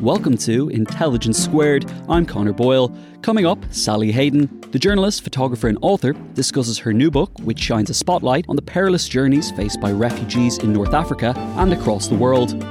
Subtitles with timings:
[0.00, 1.84] Welcome to Intelligence Squared.
[2.08, 2.90] I'm Connor Boyle.
[3.20, 7.90] Coming up, Sally Hayden, the journalist, photographer, and author, discusses her new book, which shines
[7.90, 12.14] a spotlight on the perilous journeys faced by refugees in North Africa and across the
[12.14, 12.64] world.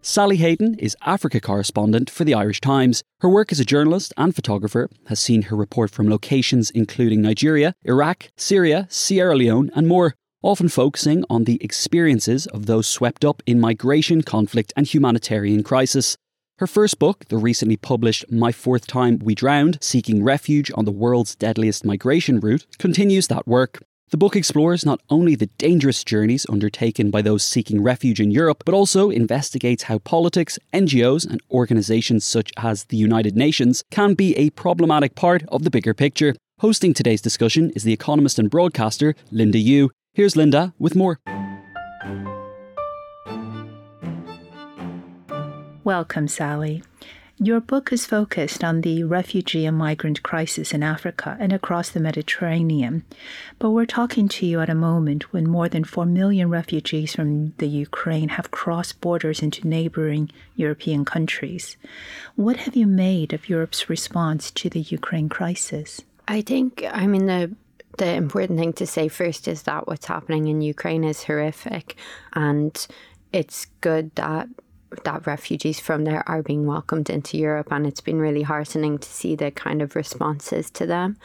[0.00, 3.02] Sally Hayden is Africa correspondent for the Irish Times.
[3.18, 7.74] Her work as a journalist and photographer has seen her report from locations including Nigeria,
[7.82, 13.42] Iraq, Syria, Sierra Leone, and more often focusing on the experiences of those swept up
[13.46, 16.16] in migration, conflict, and humanitarian crisis.
[16.58, 20.92] Her first book, the recently published My Fourth Time We Drowned Seeking Refuge on the
[20.92, 23.80] World's Deadliest Migration Route, continues that work.
[24.10, 28.62] The book explores not only the dangerous journeys undertaken by those seeking refuge in Europe,
[28.64, 34.34] but also investigates how politics, NGOs, and organisations such as the United Nations can be
[34.36, 36.34] a problematic part of the bigger picture.
[36.60, 39.90] Hosting today's discussion is the economist and broadcaster Linda Yueh.
[40.18, 41.20] Here's Linda with more.
[45.84, 46.82] Welcome, Sally.
[47.38, 52.00] Your book is focused on the refugee and migrant crisis in Africa and across the
[52.00, 53.04] Mediterranean.
[53.60, 57.54] But we're talking to you at a moment when more than 4 million refugees from
[57.58, 61.76] the Ukraine have crossed borders into neighboring European countries.
[62.34, 66.00] What have you made of Europe's response to the Ukraine crisis?
[66.26, 67.54] I think, I mean, the
[67.98, 71.96] the important thing to say first is that what's happening in Ukraine is horrific,
[72.32, 72.86] and
[73.32, 74.48] it's good that
[75.04, 79.08] that refugees from there are being welcomed into Europe, and it's been really heartening to
[79.08, 81.18] see the kind of responses to them.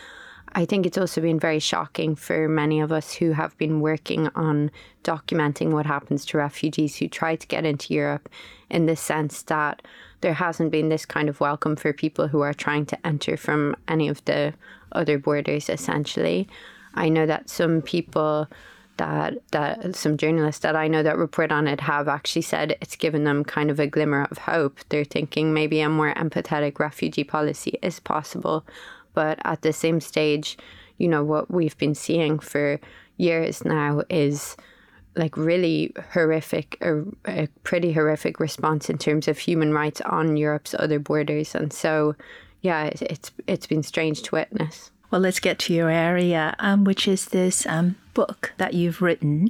[0.55, 4.27] I think it's also been very shocking for many of us who have been working
[4.35, 4.69] on
[5.03, 8.29] documenting what happens to refugees who try to get into Europe
[8.69, 9.81] in the sense that
[10.21, 13.75] there hasn't been this kind of welcome for people who are trying to enter from
[13.87, 14.53] any of the
[14.91, 16.47] other borders, essentially.
[16.93, 18.47] I know that some people
[18.97, 22.95] that that some journalists that I know that report on it have actually said it's
[22.95, 24.79] given them kind of a glimmer of hope.
[24.89, 28.63] They're thinking maybe a more empathetic refugee policy is possible,
[29.13, 30.57] but at the same stage,
[30.97, 32.79] you know what we've been seeing for
[33.17, 34.55] years now is
[35.15, 40.75] like really horrific, a, a pretty horrific response in terms of human rights on Europe's
[40.77, 42.15] other borders, and so
[42.61, 44.91] yeah, it's it's been strange to witness.
[45.11, 49.49] Well, let's get to your area, um, which is this um, book that you've written.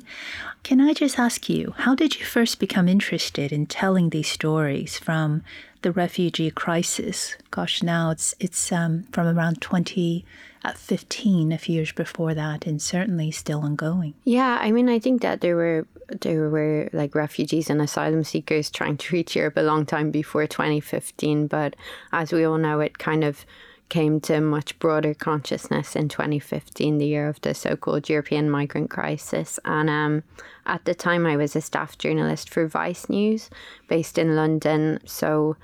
[0.64, 4.98] Can I just ask you, how did you first become interested in telling these stories
[4.98, 5.42] from
[5.84, 7.36] the refugee crisis?
[7.52, 13.30] Gosh, now it's it's um, from around 2015, a few years before that, and certainly
[13.32, 14.16] still ongoing.
[14.24, 15.86] Yeah, I mean, I think that there were
[16.22, 20.48] there were like refugees and asylum seekers trying to reach Europe a long time before
[20.48, 21.76] 2015, but
[22.12, 23.46] as we all know, it kind of
[23.94, 28.90] came to much broader consciousness in 2015, the year of the so called European migrant
[28.90, 29.60] crisis.
[29.66, 30.24] And um,
[30.66, 33.52] at the time, I was a staff journalist for Vice News
[33.88, 35.00] based in London.
[35.06, 35.58] So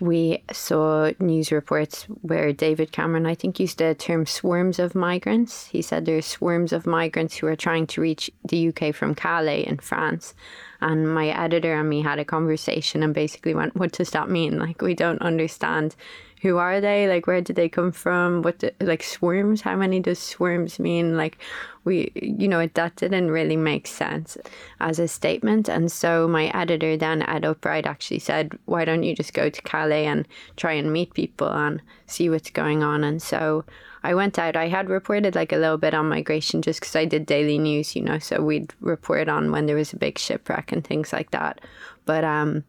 [0.00, 5.68] we saw news reports where David Cameron, I think, used the term swarms of migrants.
[5.68, 9.64] He said there's swarms of migrants who are trying to reach the UK from Calais
[9.64, 10.34] in France.
[10.82, 14.58] And my editor and me had a conversation and basically went, What does that mean?
[14.58, 15.96] Like, we don't understand
[16.42, 17.06] who are they?
[17.08, 18.42] Like, where did they come from?
[18.42, 19.60] What, the, like, swarms?
[19.60, 21.16] How many does swarms mean?
[21.16, 21.38] Like,
[21.84, 24.36] we, you know, that didn't really make sense
[24.80, 25.68] as a statement.
[25.68, 29.62] And so my editor then at Upright actually said, why don't you just go to
[29.62, 33.04] Calais and try and meet people and see what's going on?
[33.04, 33.64] And so
[34.02, 34.56] I went out.
[34.56, 37.94] I had reported like a little bit on migration just because I did daily news,
[37.94, 41.30] you know, so we'd report on when there was a big shipwreck and things like
[41.30, 41.60] that.
[42.04, 42.64] But um,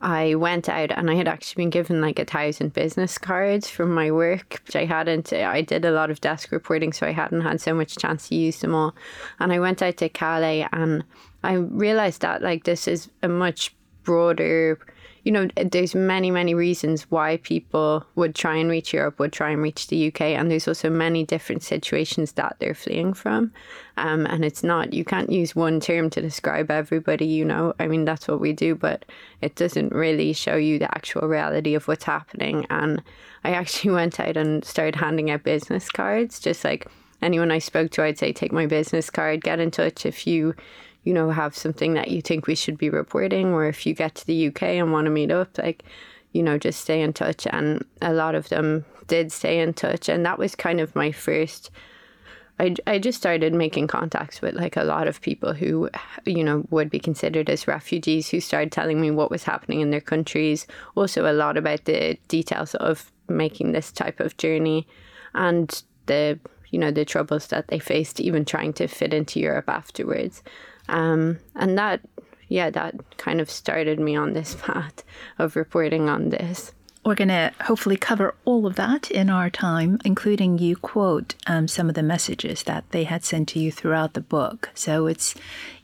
[0.00, 3.92] I went out and I had actually been given like a thousand business cards from
[3.92, 5.32] my work, which I hadn't.
[5.32, 8.34] I did a lot of desk reporting, so I hadn't had so much chance to
[8.34, 8.94] use them all.
[9.38, 11.04] And I went out to Calais and
[11.42, 14.78] I realized that like this is a much broader
[15.22, 19.50] you know, there's many, many reasons why people would try and reach Europe, would try
[19.50, 23.52] and reach the UK, and there's also many different situations that they're fleeing from.
[23.96, 27.74] Um, and it's not, you can't use one term to describe everybody, you know.
[27.78, 29.04] I mean, that's what we do, but
[29.42, 32.66] it doesn't really show you the actual reality of what's happening.
[32.70, 33.02] And
[33.44, 36.86] I actually went out and started handing out business cards, just like
[37.22, 40.54] anyone I spoke to, I'd say, take my business card, get in touch if you
[41.04, 44.14] you know, have something that you think we should be reporting, or if you get
[44.16, 45.84] to the UK and want to meet up, like,
[46.32, 47.46] you know, just stay in touch.
[47.50, 50.08] And a lot of them did stay in touch.
[50.08, 51.70] And that was kind of my first.
[52.58, 55.88] I, I just started making contacts with like a lot of people who,
[56.26, 59.90] you know, would be considered as refugees who started telling me what was happening in
[59.90, 60.66] their countries.
[60.94, 64.86] Also, a lot about the details of making this type of journey
[65.34, 66.38] and the,
[66.68, 70.42] you know, the troubles that they faced even trying to fit into Europe afterwards.
[70.90, 72.00] Um, and that,
[72.48, 75.02] yeah, that kind of started me on this path
[75.38, 76.72] of reporting on this.
[77.02, 81.66] We're going to hopefully cover all of that in our time, including you quote um,
[81.66, 84.68] some of the messages that they had sent to you throughout the book.
[84.74, 85.34] So it's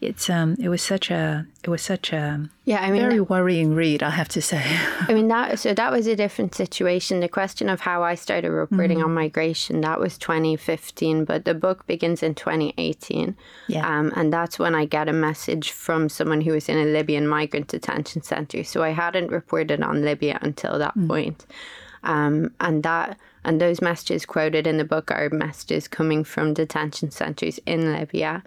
[0.02, 3.74] it's um, it was such a it was such a yeah, I mean, very worrying
[3.74, 4.62] read, I have to say.
[5.08, 7.18] I mean that so that was a different situation.
[7.18, 9.06] The question of how I started reporting mm-hmm.
[9.06, 13.36] on migration that was 2015, but the book begins in 2018.
[13.66, 16.84] Yeah, um, and that's when I get a message from someone who was in a
[16.84, 18.62] Libyan migrant detention center.
[18.62, 21.08] So I hadn't reported on Libya until that mm-hmm.
[21.08, 21.46] point.
[22.04, 27.10] Um, and that and those messages quoted in the book are messages coming from detention
[27.10, 28.44] centers in Libya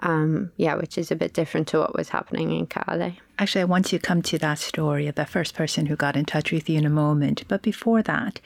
[0.00, 3.18] um, yeah, which is a bit different to what was happening in Calais.
[3.38, 6.16] Actually, I want you to come to that story of the first person who got
[6.16, 7.44] in touch with you in a moment.
[7.48, 8.40] But before that,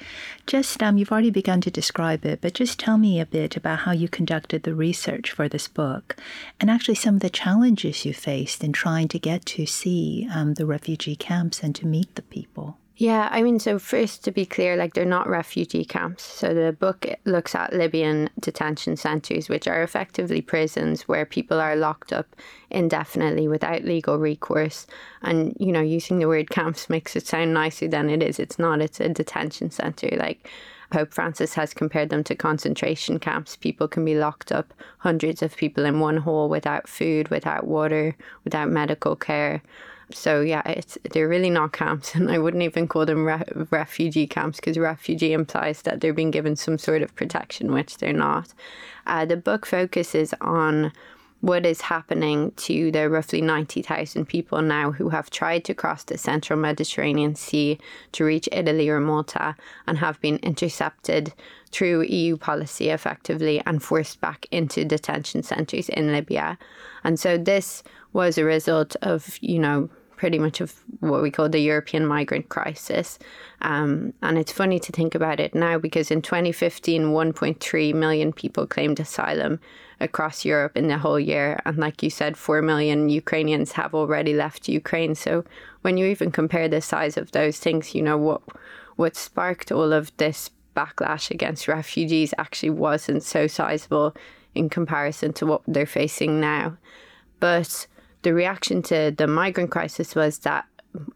[0.46, 3.80] just um, you've already begun to describe it, but just tell me a bit about
[3.80, 6.16] how you conducted the research for this book,
[6.60, 10.54] and actually some of the challenges you faced in trying to get to see um,
[10.54, 12.76] the refugee camps and to meet the people.
[13.00, 16.22] Yeah, I mean, so first to be clear, like they're not refugee camps.
[16.22, 21.74] So the book looks at Libyan detention centres, which are effectively prisons where people are
[21.76, 22.36] locked up
[22.68, 24.86] indefinitely without legal recourse.
[25.22, 28.38] And, you know, using the word camps makes it sound nicer than it is.
[28.38, 30.14] It's not, it's a detention centre.
[30.18, 30.50] Like,
[30.90, 33.56] Pope Francis has compared them to concentration camps.
[33.56, 38.14] People can be locked up, hundreds of people in one hall without food, without water,
[38.44, 39.62] without medical care.
[40.12, 44.26] So yeah, it's they're really not camps, and I wouldn't even call them re- refugee
[44.26, 48.52] camps because refugee implies that they're being given some sort of protection, which they're not.
[49.06, 50.92] Uh, the book focuses on
[51.40, 56.18] what is happening to the roughly 90,000 people now who have tried to cross the
[56.18, 57.78] central Mediterranean Sea
[58.12, 59.56] to reach Italy or Malta
[59.86, 61.32] and have been intercepted
[61.70, 66.58] through EU policy effectively and forced back into detention centres in Libya.
[67.04, 67.82] And so this
[68.12, 69.88] was a result of, you know,
[70.20, 73.18] pretty much of what we call the European migrant crisis.
[73.62, 78.66] Um, and it's funny to think about it now because in 2015, 1.3 million people
[78.66, 79.60] claimed asylum
[79.98, 81.58] across Europe in the whole year.
[81.64, 85.14] And like you said, 4 million Ukrainians have already left Ukraine.
[85.14, 85.42] So
[85.80, 88.42] when you even compare the size of those things, you know, what,
[88.96, 94.14] what sparked all of this backlash against refugees actually wasn't so sizable
[94.54, 96.76] in comparison to what they're facing now.
[97.38, 97.86] But
[98.22, 100.66] the reaction to the migrant crisis was that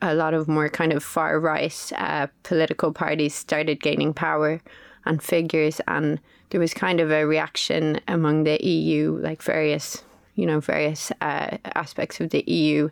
[0.00, 4.60] a lot of more kind of far right uh, political parties started gaining power
[5.04, 6.20] and figures, and
[6.50, 10.02] there was kind of a reaction among the EU, like various,
[10.34, 12.88] you know, various uh, aspects of the EU,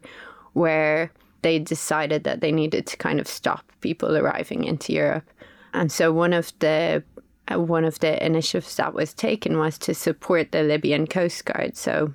[0.53, 1.11] where
[1.43, 5.29] they decided that they needed to kind of stop people arriving into Europe,
[5.73, 7.03] and so one of the
[7.51, 11.77] uh, one of the initiatives that was taken was to support the Libyan Coast Guard.
[11.77, 12.13] So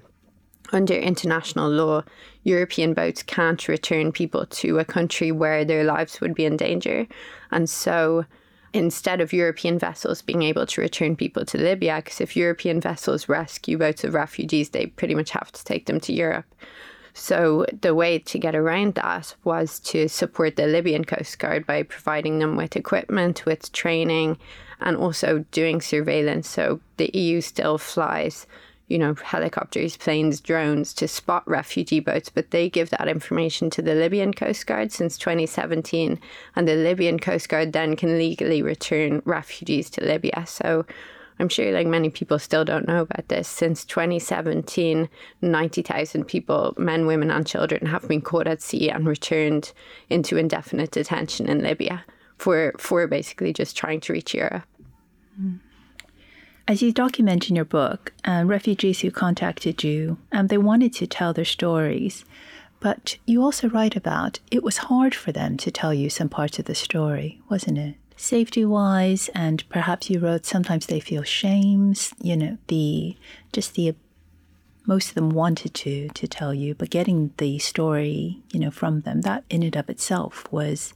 [0.74, 2.04] under international law,
[2.44, 7.08] European boats can't return people to a country where their lives would be in danger.
[7.52, 8.26] And so
[8.74, 13.30] instead of European vessels being able to return people to Libya, because if European vessels
[13.30, 16.46] rescue boats of refugees, they pretty much have to take them to Europe.
[17.14, 21.82] So the way to get around that was to support the Libyan Coast Guard by
[21.82, 24.38] providing them with equipment, with training,
[24.80, 26.48] and also doing surveillance.
[26.48, 28.46] So the EU still flies,
[28.88, 33.82] you know, helicopters, planes, drones to spot refugee boats, but they give that information to
[33.82, 36.20] the Libyan Coast Guard since 2017.
[36.56, 40.46] And the Libyan Coast Guard then can legally return refugees to Libya.
[40.48, 40.86] So
[41.40, 43.48] I'm sure like many people still don't know about this.
[43.48, 45.10] Since 2017,
[45.42, 49.74] 90,000 people, men, women, and children, have been caught at sea and returned
[50.10, 52.06] into indefinite detention in Libya
[52.38, 54.64] for for basically just trying to reach Europe.
[55.36, 55.56] Hmm.
[56.68, 61.08] As you document in your book, uh, refugees who contacted you, um, they wanted to
[61.08, 62.26] tell their stories,
[62.82, 66.60] but you also write about it was hard for them to tell you some parts
[66.60, 67.96] of the story, wasn't it?
[68.18, 73.16] safety wise and perhaps you wrote sometimes they feel shames you know the
[73.54, 73.96] just the
[74.88, 79.02] most of them wanted to to tell you but getting the story you know from
[79.02, 80.96] them that in and of itself was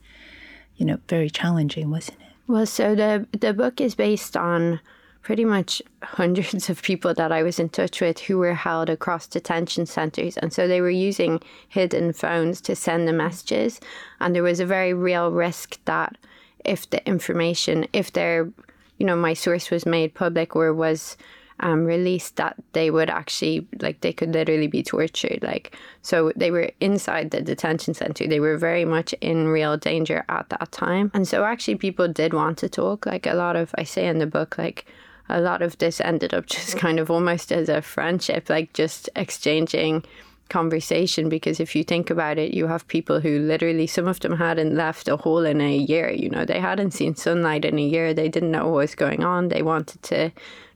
[0.78, 4.80] you know very challenging wasn't it well so the the book is based on
[5.22, 9.28] pretty much hundreds of people that I was in touch with who were held across
[9.28, 10.38] detention centers.
[10.38, 13.80] And so they were using hidden phones to send the messages.
[14.20, 16.18] And there was a very real risk that
[16.66, 18.52] if the information, if their,
[18.98, 21.18] you know, my source was made public or was
[21.62, 25.40] um, released, that they would actually, like, they could literally be tortured.
[25.44, 28.28] Like, so they were inside the detention center.
[28.28, 31.12] They were very much in real danger at that time.
[31.14, 33.06] And so actually, people did want to talk.
[33.06, 34.86] Like, a lot of, I say in the book, like,
[35.32, 39.10] a lot of this ended up just kind of almost as a friendship, like just
[39.16, 40.04] exchanging
[40.50, 44.38] conversation because if you think about it, you have people who literally, some of them
[44.38, 46.12] hadn't left a hole in a year.
[46.12, 48.14] You know, they hadn't seen sunlight in a year.
[48.14, 49.48] They didn't know what was going on.
[49.48, 50.32] They wanted to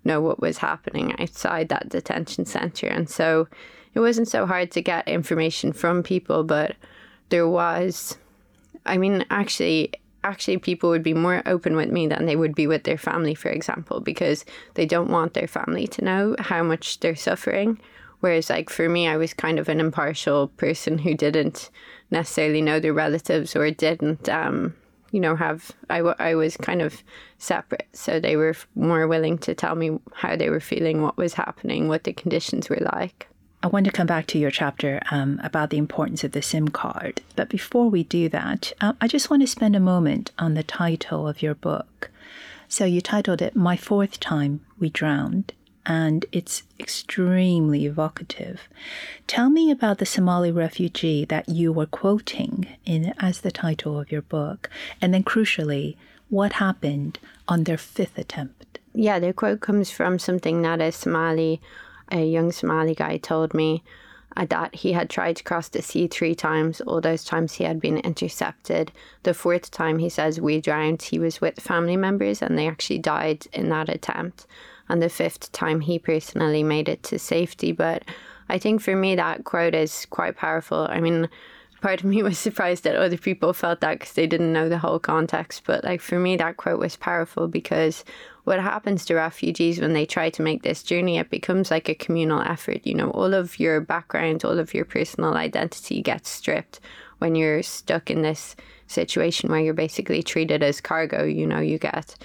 [0.06, 2.88] know what was happening outside that detention center.
[2.88, 3.48] And so
[3.94, 6.76] it wasn't so hard to get information from people, but
[7.30, 8.18] there was,
[8.86, 9.92] I mean, actually,
[10.25, 13.36] actually people would be more open with me than they would be with their family
[13.36, 17.79] for example because they don't want their family to know how much they're suffering
[18.25, 21.70] Whereas, like for me, I was kind of an impartial person who didn't
[22.10, 24.74] necessarily know their relatives or didn't, um,
[25.12, 25.72] you know, have.
[25.91, 27.03] I, w- I was kind of
[27.38, 31.36] separate, so they were more willing to tell me how they were feeling, what was
[31.36, 33.27] happening, what the conditions were like.
[33.66, 36.68] I want to come back to your chapter um, about the importance of the SIM
[36.68, 37.24] card.
[37.36, 40.62] But before we do that, uh, I just want to spend a moment on the
[40.62, 42.12] title of your book.
[42.70, 45.52] So you titled it My Fourth Time We Drowned
[45.84, 48.70] and it's extremely evocative.
[49.26, 54.12] Tell me about the Somali refugee that you were quoting in as the title of
[54.12, 54.70] your book,
[55.02, 55.96] and then crucially,
[56.30, 57.18] what happened
[57.48, 58.80] on their fifth attempt.
[58.94, 61.62] Yeah, the quote comes from something that a Somali,
[62.12, 63.84] a young Somali guy told me
[64.38, 66.82] uh, that he had tried to cross the sea three times.
[66.82, 68.92] All those times he had been intercepted.
[69.24, 71.02] The fourth time, he says, we drowned.
[71.02, 74.46] He was with family members and they actually died in that attempt
[74.90, 77.72] and the fifth time he personally made it to safety.
[77.72, 78.04] But
[78.50, 80.88] I think for me, that quote is quite powerful.
[80.90, 81.30] I mean,
[81.82, 84.78] part of me was surprised that other people felt that because they didn't know the
[84.78, 85.64] whole context.
[85.66, 88.04] But like for me, that quote was powerful because
[88.46, 91.96] what happens to refugees when they try to make this journey, it becomes like a
[91.96, 92.86] communal effort.
[92.86, 96.80] You know, all of your background, all of your personal identity gets stripped
[97.20, 98.56] when you're stuck in this
[98.88, 101.24] situation where you're basically treated as cargo.
[101.24, 102.16] You know, you get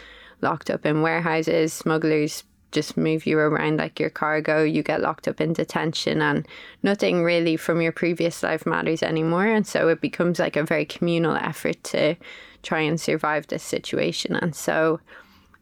[0.42, 4.62] locked up in warehouses, smugglers just move you around like your cargo.
[4.62, 6.46] You get locked up in detention, and
[6.82, 9.46] nothing really from your previous life matters anymore.
[9.46, 12.16] And so it becomes like a very communal effort to
[12.62, 14.36] try and survive this situation.
[14.36, 15.00] And so,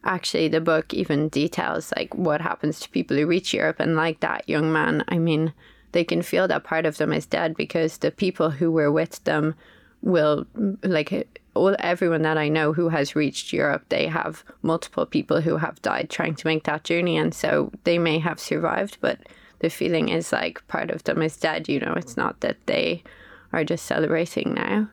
[0.03, 3.79] actually, the book even details like what happens to people who reach Europe.
[3.79, 5.53] And like that young man, I mean,
[5.91, 9.23] they can feel that part of them is dead because the people who were with
[9.23, 9.55] them
[10.01, 10.45] will
[10.83, 15.57] like all everyone that I know who has reached Europe, they have multiple people who
[15.57, 19.19] have died trying to make that journey, and so they may have survived, but
[19.59, 21.67] the feeling is like part of them is dead.
[21.67, 23.03] You know, it's not that they
[23.51, 24.89] are just celebrating now.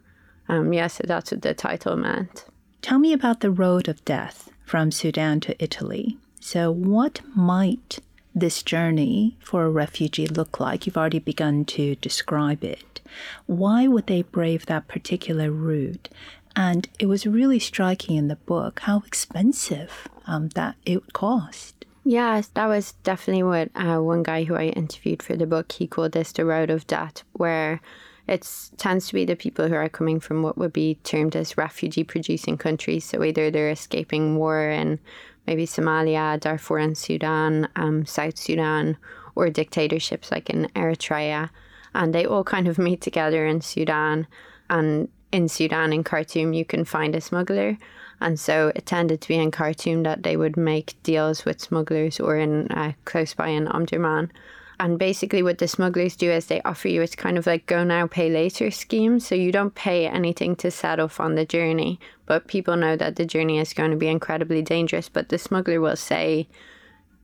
[0.48, 2.46] Um, yeah, so that's what the title meant.
[2.82, 6.18] Tell me about the road of death from Sudan to Italy.
[6.40, 8.00] So, what might
[8.34, 10.84] this journey for a refugee look like?
[10.84, 13.00] You've already begun to describe it.
[13.46, 16.10] Why would they brave that particular route?
[16.54, 21.84] And it was really striking in the book how expensive um, that it would cost.
[22.04, 25.86] Yeah, that was definitely what uh, one guy who I interviewed for the book, he
[25.86, 27.80] called this the road of death, where
[28.28, 31.56] it tends to be the people who are coming from what would be termed as
[31.56, 33.04] refugee producing countries.
[33.04, 34.98] So either they're escaping war in
[35.46, 38.96] maybe Somalia, Darfur and Sudan, um, South Sudan,
[39.34, 41.50] or dictatorships like in Eritrea
[41.96, 44.26] and they all kind of meet together in Sudan.
[44.68, 47.78] And in Sudan, in Khartoum, you can find a smuggler.
[48.20, 52.20] And so it tended to be in Khartoum that they would make deals with smugglers
[52.20, 54.30] or in uh, close by in Omdurman.
[54.78, 57.82] And basically, what the smugglers do is they offer you it's kind of like go
[57.82, 59.20] now, pay later scheme.
[59.20, 63.16] So you don't pay anything to set off on the journey, but people know that
[63.16, 65.08] the journey is going to be incredibly dangerous.
[65.08, 66.46] But the smuggler will say,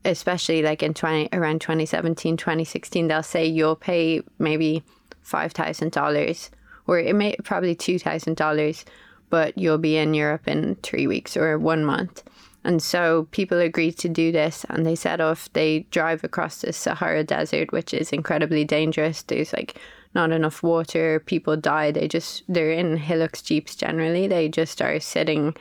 [0.05, 4.83] especially like in 20, around 2017, 2016, they'll say you'll pay maybe
[5.25, 6.51] $5,000
[6.87, 8.85] or it may probably $2,000,
[9.31, 12.23] but you'll be in Europe in three weeks or one month.
[12.65, 15.53] And so people agreed to do this and they set off.
[15.53, 19.23] They drive across the Sahara Desert, which is incredibly dangerous.
[19.23, 19.81] There's like
[20.15, 21.21] not enough water.
[21.21, 21.91] People die.
[21.91, 24.29] They just, they're in Hilux Jeeps generally.
[24.29, 25.57] They just are sitting,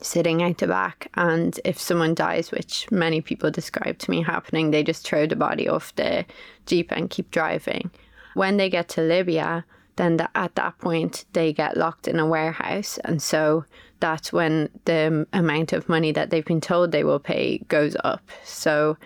[0.00, 1.10] sitting out the back.
[1.14, 5.36] And if someone dies, which many people describe to me happening, they just throw the
[5.36, 6.24] body off the
[6.64, 7.90] Jeep and keep driving.
[8.34, 9.66] When they get to Libya,
[9.98, 12.98] then the, at that point they get locked in a warehouse.
[13.04, 13.64] And so
[14.00, 18.22] that's when the amount of money that they've been told they will pay goes up.
[18.44, 18.96] So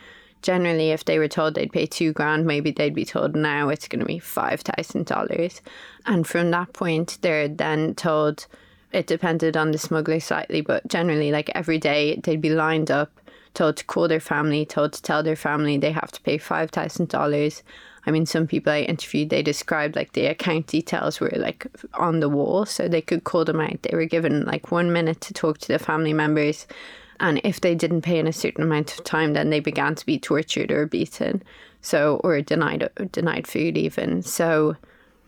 [0.42, 3.88] generally, if they were told they'd pay two grand, maybe they'd be told now it's
[3.88, 5.62] going to be five thousand dollars.
[6.04, 8.46] And from that point, they're then told
[8.92, 13.10] it depended on the smuggler slightly, but generally, like every day, they'd be lined up,
[13.54, 16.70] told to call their family, told to tell their family they have to pay five
[16.70, 17.62] thousand dollars
[18.04, 22.20] I mean, some people I interviewed, they described like the account details were like on
[22.20, 23.82] the wall, so they could call them out.
[23.82, 26.66] They were given like one minute to talk to their family members.
[27.20, 30.06] And if they didn't pay in a certain amount of time, then they began to
[30.06, 31.42] be tortured or beaten.
[31.80, 34.22] So, or denied, denied food even.
[34.22, 34.76] So,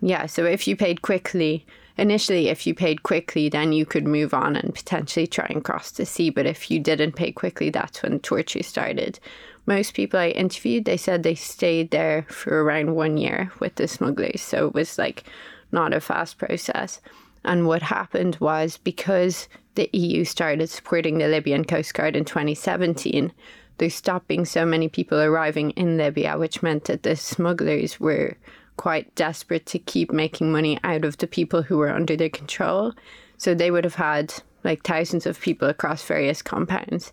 [0.01, 1.65] yeah, so if you paid quickly,
[1.97, 5.93] initially, if you paid quickly, then you could move on and potentially try and cross
[5.93, 6.31] the sea.
[6.31, 9.21] But if you didn't pay quickly, that's when torture started
[9.67, 13.89] most people I interviewed, they said they stayed there for around one year with the
[13.89, 14.43] smugglers.
[14.43, 15.25] So it was like
[15.73, 17.01] not a fast process.
[17.45, 23.33] And what happened was because the EU started supporting the Libyan Coast Guard in 2017,
[23.79, 28.37] there stopped being so many people arriving in Libya, which meant that the smugglers were
[28.77, 32.93] quite desperate to keep making money out of the people who were under their control.
[33.37, 37.13] So they would have had like thousands of people across various compounds.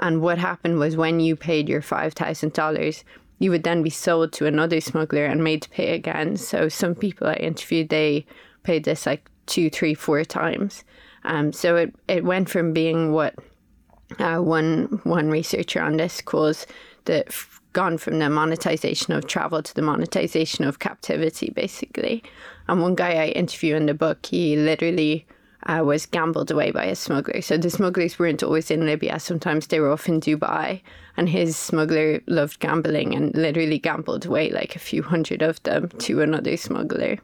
[0.00, 3.04] And what happened was when you paid your $5,000,
[3.38, 6.36] you would then be sold to another smuggler and made to pay again.
[6.36, 8.26] So some people I interviewed, they
[8.62, 10.84] paid this like two, three, four times.
[11.24, 13.34] Um, so it, it went from being what
[14.18, 16.66] uh, one one researcher on this calls
[17.06, 17.24] the
[17.72, 22.22] gone from the monetization of travel to the monetization of captivity, basically.
[22.68, 25.26] And one guy I interview in the book, he literally
[25.66, 27.40] uh, was gambled away by a smuggler.
[27.40, 29.18] So the smugglers weren't always in Libya.
[29.18, 30.82] Sometimes they were off in Dubai.
[31.16, 35.88] And his smuggler loved gambling and literally gambled away like a few hundred of them
[35.90, 37.18] to another smuggler.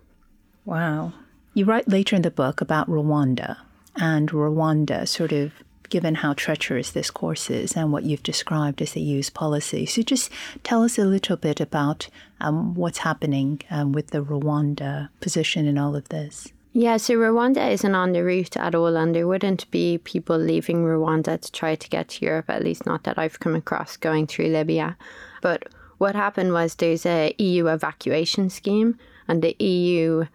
[0.64, 1.12] Wow.
[1.54, 3.56] You write later in the book about Rwanda
[3.96, 5.52] and Rwanda, sort of
[5.88, 9.84] given how treacherous this course is and what you've described as the EU's policy.
[9.84, 10.30] So just
[10.62, 12.08] tell us a little bit about
[12.40, 16.52] um, what's happening um, with the Rwanda position in all of this.
[16.72, 20.84] Yeah, so Rwanda isn't on the route at all, and there wouldn't be people leaving
[20.84, 24.28] Rwanda to try to get to Europe, at least not that I've come across going
[24.28, 24.96] through Libya.
[25.42, 25.64] But
[25.98, 30.26] what happened was there's a EU evacuation scheme, and the EU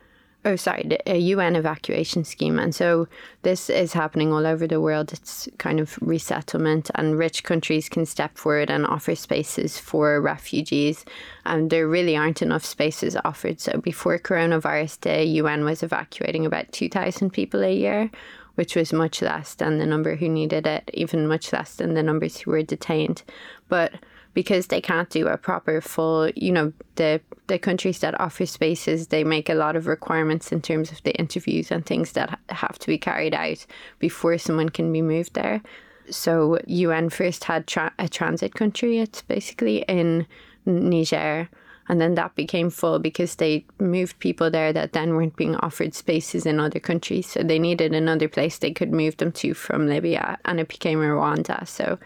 [0.46, 2.60] oh sorry a UN uh, evacuation scheme.
[2.60, 3.08] And so
[3.42, 5.12] this is happening all over the world.
[5.12, 11.04] It's kind of resettlement and rich countries can step forward and offer spaces for refugees.
[11.46, 13.60] And there really aren't enough spaces offered.
[13.60, 18.12] So before coronavirus the UN was evacuating about 2000 people a year
[18.54, 22.02] which was much less than the number who needed it even much less than the
[22.02, 23.22] numbers who were detained.
[23.68, 23.92] But
[24.36, 29.08] because they can't do a proper full, you know, the the countries that offer spaces,
[29.08, 32.78] they make a lot of requirements in terms of the interviews and things that have
[32.80, 33.66] to be carried out
[33.98, 35.62] before someone can be moved there.
[36.10, 39.00] So UN first had tra- a transit country.
[39.00, 40.28] It's basically in
[40.66, 41.50] Niger.
[41.88, 45.94] And then that became full because they moved people there that then weren't being offered
[45.94, 47.28] spaces in other countries.
[47.28, 50.98] So they needed another place they could move them to from Libya, and it became
[50.98, 51.68] Rwanda.
[51.68, 52.00] So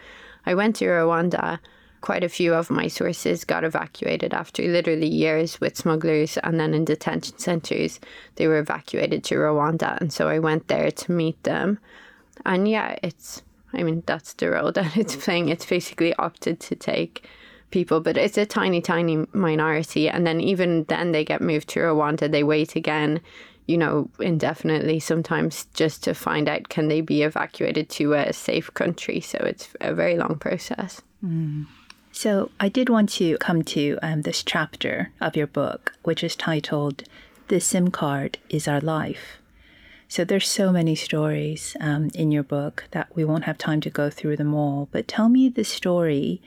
[0.44, 1.60] I went to Rwanda
[2.00, 6.74] quite a few of my sources got evacuated after literally years with smugglers and then
[6.74, 8.00] in detention centres
[8.36, 11.78] they were evacuated to Rwanda and so I went there to meet them.
[12.44, 15.48] And yeah it's I mean that's the role that it's playing.
[15.48, 17.26] It's basically opted to take
[17.70, 20.08] people but it's a tiny tiny minority.
[20.08, 22.30] And then even then they get moved to Rwanda.
[22.30, 23.20] They wait again
[23.66, 28.72] you know indefinitely sometimes just to find out can they be evacuated to a safe
[28.74, 29.20] country.
[29.20, 31.02] So it's a very long process.
[31.24, 31.66] Mm.
[32.22, 36.36] So I did want to come to um, this chapter of your book, which is
[36.36, 37.04] titled
[37.48, 39.38] "The SIM Card Is Our Life."
[40.06, 43.88] So there's so many stories um, in your book that we won't have time to
[43.88, 44.90] go through them all.
[44.92, 46.42] But tell me the story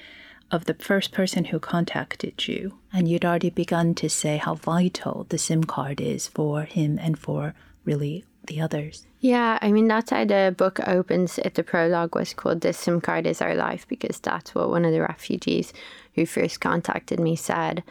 [0.51, 5.25] of the first person who contacted you, and you'd already begun to say how vital
[5.29, 9.06] the SIM card is for him and for really the others.
[9.19, 11.39] Yeah, I mean, that's how the book opens.
[11.39, 14.86] It, the prologue was called This SIM Card is Our Life because that's what one
[14.86, 15.73] of the refugees
[16.15, 17.84] who first contacted me said.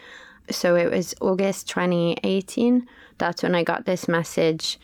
[0.51, 2.87] So it was August 2018.
[3.19, 4.79] That's when I got this message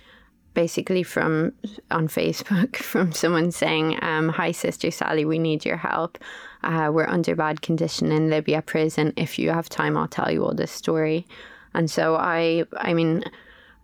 [0.55, 1.53] basically from
[1.91, 6.19] on Facebook from someone saying, um, "Hi, Sister Sally, we need your help.
[6.65, 9.13] Uh, we're under bad condition in Libya prison.
[9.17, 11.27] If you have time, I'll tell you all this story."
[11.75, 13.23] And so I, I mean,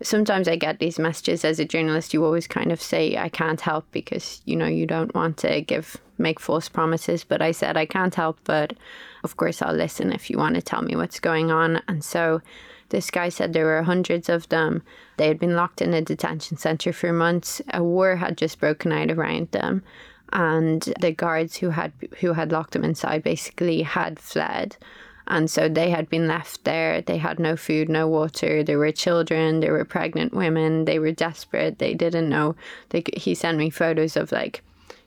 [0.02, 2.14] sometimes I get these messages as a journalist.
[2.14, 5.60] You always kind of say, "I can't help" because you know you don't want to
[5.60, 7.24] give make false promises.
[7.24, 8.74] But I said I can't help, but
[9.22, 11.82] of course I'll listen if you want to tell me what's going on.
[11.88, 12.40] And so
[12.90, 14.82] this guy said there were hundreds of them.
[15.16, 17.60] They had been locked in a detention center for months.
[17.72, 19.82] A war had just broken out around them,
[20.32, 24.76] and the guards who had who had locked them inside basically had fled.
[25.26, 27.00] And so they had been left there.
[27.00, 28.62] They had no food, no water.
[28.62, 29.60] There were children.
[29.60, 30.84] There were pregnant women.
[30.84, 31.78] They were desperate.
[31.78, 32.56] They didn't know.
[32.90, 34.62] They, he sent me photos of like,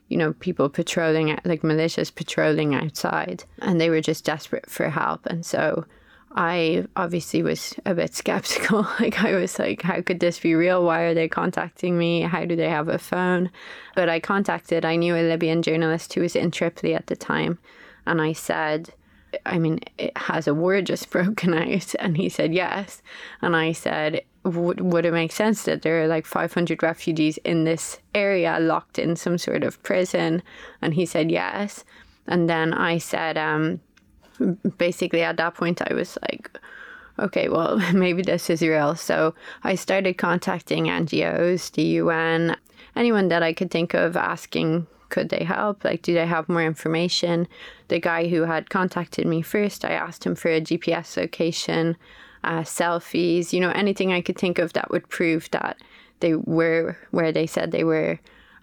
[0.08, 5.26] you know, people patrolling, like militias patrolling outside, and they were just desperate for help.
[5.26, 5.86] And so
[6.32, 8.88] I obviously was a bit skeptical.
[9.00, 10.84] like, I was like, how could this be real?
[10.84, 12.22] Why are they contacting me?
[12.22, 13.52] How do they have a phone?
[13.96, 17.60] But I contacted, I knew a Libyan journalist who was in Tripoli at the time.
[18.06, 18.94] And I said,
[19.46, 21.96] I mean, it has a word just broken out?
[22.00, 23.02] And he said, yes.
[23.42, 27.64] And I said, would, would it make sense that there are like 500 refugees in
[27.64, 30.42] this area locked in some sort of prison?
[30.82, 31.84] And he said, yes.
[32.28, 33.82] And then I said, um,
[34.78, 36.58] basically at that point I was like,
[37.20, 38.96] okay, well, maybe this is real.
[38.96, 42.56] So I started contacting NGOs, the UN,
[42.96, 45.84] anyone that I could think of asking, could they help?
[45.84, 47.48] Like, do they have more information?
[47.88, 51.98] The guy who had contacted me first, I asked him for a GPS location,
[52.44, 55.78] uh, selfies, you know, anything I could think of that would prove that
[56.20, 58.20] they were where they said they were.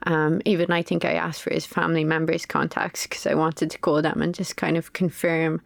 [0.07, 3.79] Um, even I think I asked for his family members' contacts because I wanted to
[3.79, 5.63] call them and just kind of confirm.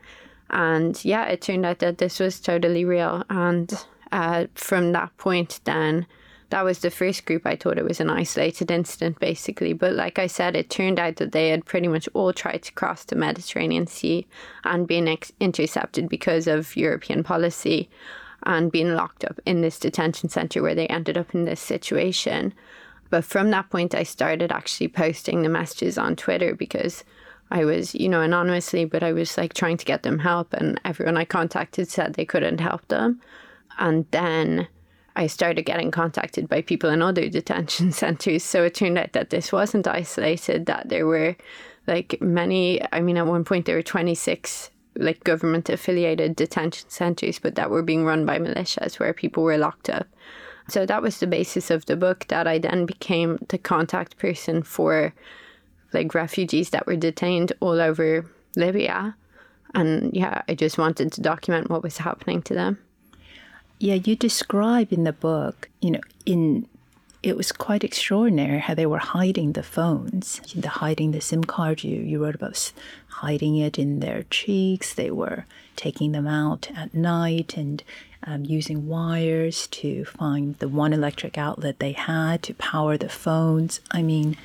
[0.50, 3.24] And yeah, it turned out that this was totally real.
[3.28, 3.72] And
[4.12, 6.06] uh, from that point, then
[6.50, 7.46] that was the first group.
[7.46, 9.72] I thought it was an isolated incident, basically.
[9.74, 12.72] But like I said, it turned out that they had pretty much all tried to
[12.72, 14.26] cross the Mediterranean Sea
[14.64, 17.90] and been ex- intercepted because of European policy
[18.44, 22.54] and being locked up in this detention center where they ended up in this situation.
[23.11, 27.04] But from that point, I started actually posting the messages on Twitter because
[27.50, 30.80] I was, you know, anonymously, but I was like trying to get them help, and
[30.84, 33.20] everyone I contacted said they couldn't help them.
[33.78, 34.68] And then
[35.18, 38.44] I started getting contacted by people in other detention centers.
[38.44, 41.37] So it turned out that this wasn't isolated, that there were
[41.88, 47.40] like many, I mean, at one point there were 26 like government affiliated detention centers,
[47.40, 50.07] but that were being run by militias where people were locked up.
[50.68, 54.62] So that was the basis of the book that I then became the contact person
[54.62, 55.14] for
[55.92, 59.16] like refugees that were detained all over Libya.
[59.74, 62.78] And yeah, I just wanted to document what was happening to them.
[63.78, 66.66] Yeah, you describe in the book, you know, in
[67.22, 71.82] it was quite extraordinary how they were hiding the phones, the hiding the SIM card.
[71.84, 72.72] You you wrote about
[73.08, 74.94] hiding it in their cheeks.
[74.94, 75.44] They were
[75.76, 77.82] taking them out at night and
[78.24, 83.80] um, using wires to find the one electric outlet they had to power the phones.
[83.90, 84.36] I mean,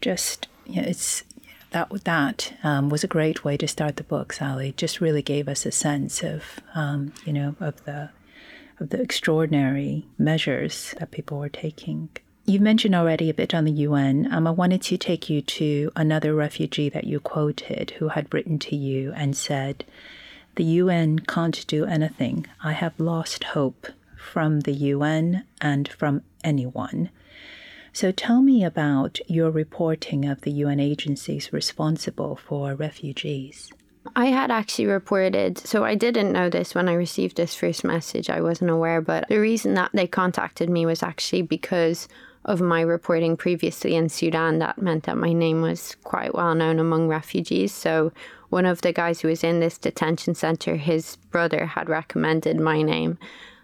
[0.00, 1.24] just you know, it's
[1.70, 4.32] that that um, was a great way to start the book.
[4.32, 8.10] Sally just really gave us a sense of um, you know of the
[8.80, 12.08] of the extraordinary measures that people were taking.
[12.46, 14.28] You mentioned already a bit on the UN.
[14.30, 18.58] Um, I wanted to take you to another refugee that you quoted who had written
[18.60, 19.84] to you and said,
[20.56, 22.46] The UN can't do anything.
[22.62, 27.10] I have lost hope from the UN and from anyone.
[27.94, 33.70] So tell me about your reporting of the UN agencies responsible for refugees.
[34.16, 38.28] I had actually reported, so I didn't know this when I received this first message.
[38.28, 42.06] I wasn't aware, but the reason that they contacted me was actually because
[42.44, 44.58] of my reporting previously in Sudan.
[44.58, 47.72] That meant that my name was quite well known among refugees.
[47.72, 48.12] So
[48.50, 52.82] one of the guys who was in this detention center, his brother had recommended my
[52.82, 53.18] name.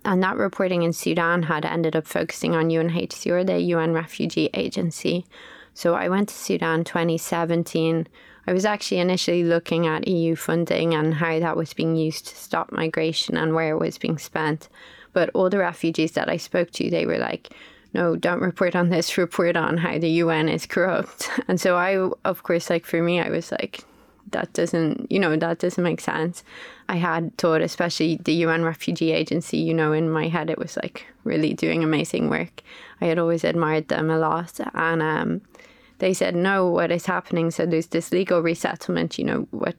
[0.04, 5.26] And that reporting in Sudan had ended up focusing on UNHCR, the UN Refugee Agency.
[5.74, 8.08] So I went to Sudan 2017
[8.46, 12.36] I was actually initially looking at EU funding and how that was being used to
[12.36, 14.68] stop migration and where it was being spent.
[15.12, 17.52] But all the refugees that I spoke to, they were like,
[17.92, 21.30] no, don't report on this, report on how the UN is corrupt.
[21.48, 23.84] And so I, of course, like for me, I was like,
[24.32, 26.44] that doesn't, you know, that doesn't make sense.
[26.88, 30.76] I had thought, especially the UN Refugee Agency, you know, in my head, it was
[30.76, 32.62] like really doing amazing work.
[33.00, 34.60] I had always admired them a lot.
[34.74, 35.40] And um,
[36.00, 37.50] they said, no, what is happening?
[37.50, 39.76] So there's this legal resettlement, you know, what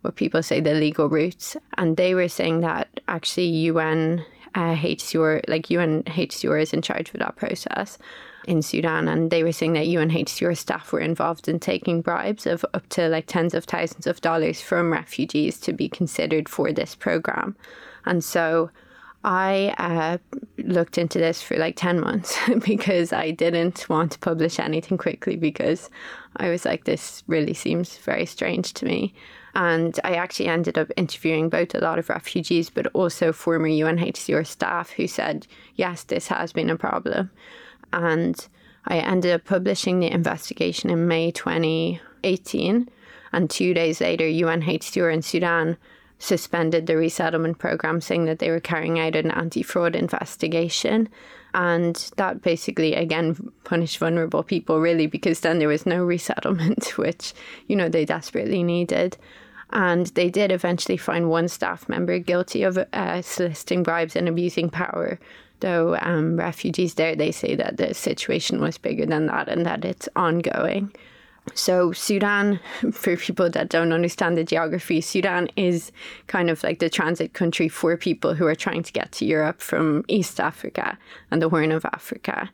[0.00, 1.56] what people say the legal routes.
[1.78, 7.20] And they were saying that actually UN uh, HCR, like UNHCR is in charge of
[7.20, 7.98] that process
[8.46, 12.64] in Sudan, and they were saying that UNHCR staff were involved in taking bribes of
[12.74, 16.94] up to like tens of thousands of dollars from refugees to be considered for this
[16.94, 17.56] program.
[18.04, 18.70] And so
[19.24, 20.18] I uh,
[20.58, 25.36] looked into this for like 10 months because I didn't want to publish anything quickly
[25.36, 25.88] because
[26.36, 29.14] I was like, this really seems very strange to me.
[29.54, 34.46] And I actually ended up interviewing both a lot of refugees, but also former UNHCR
[34.46, 37.30] staff who said, yes, this has been a problem.
[37.92, 38.46] And
[38.86, 42.90] I ended up publishing the investigation in May 2018.
[43.32, 45.78] And two days later, UNHCR in Sudan
[46.24, 51.08] suspended the resettlement program, saying that they were carrying out an anti fraud investigation.
[51.52, 57.34] And that basically, again, punished vulnerable people, really, because then there was no resettlement, which,
[57.68, 59.16] you know, they desperately needed.
[59.70, 64.70] And they did eventually find one staff member guilty of uh, soliciting bribes and abusing
[64.70, 65.18] power.
[65.60, 69.84] Though um, refugees there, they say that the situation was bigger than that and that
[69.84, 70.92] it's ongoing.
[71.52, 72.58] So, Sudan,
[72.92, 75.92] for people that don't understand the geography, Sudan is
[76.26, 79.60] kind of like the transit country for people who are trying to get to Europe
[79.60, 80.98] from East Africa
[81.30, 82.50] and the Horn of Africa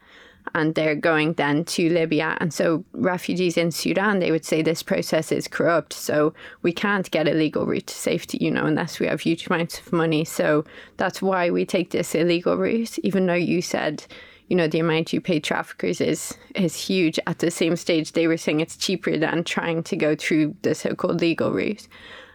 [0.54, 2.36] and they're going then to Libya.
[2.40, 5.92] And so refugees in Sudan, they would say this process is corrupt.
[5.92, 9.46] So we can't get a legal route to safety, you know, unless we have huge
[9.46, 10.24] amounts of money.
[10.24, 10.64] So
[10.96, 14.04] that's why we take this illegal route, even though you said,
[14.50, 17.20] you know, the amount you pay traffickers is is huge.
[17.26, 20.74] At the same stage, they were saying it's cheaper than trying to go through the
[20.74, 21.86] so-called legal route.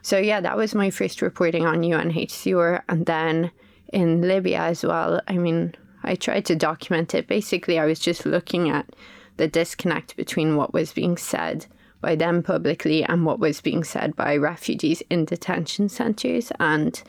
[0.01, 3.51] So yeah, that was my first reporting on UNHCR, and then
[3.91, 5.21] in Libya as well.
[5.27, 7.27] I mean, I tried to document it.
[7.27, 8.95] Basically, I was just looking at
[9.35, 11.65] the disconnect between what was being said
[11.99, 17.03] by them publicly and what was being said by refugees in detention centers and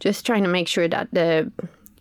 [0.00, 1.52] just trying to make sure that the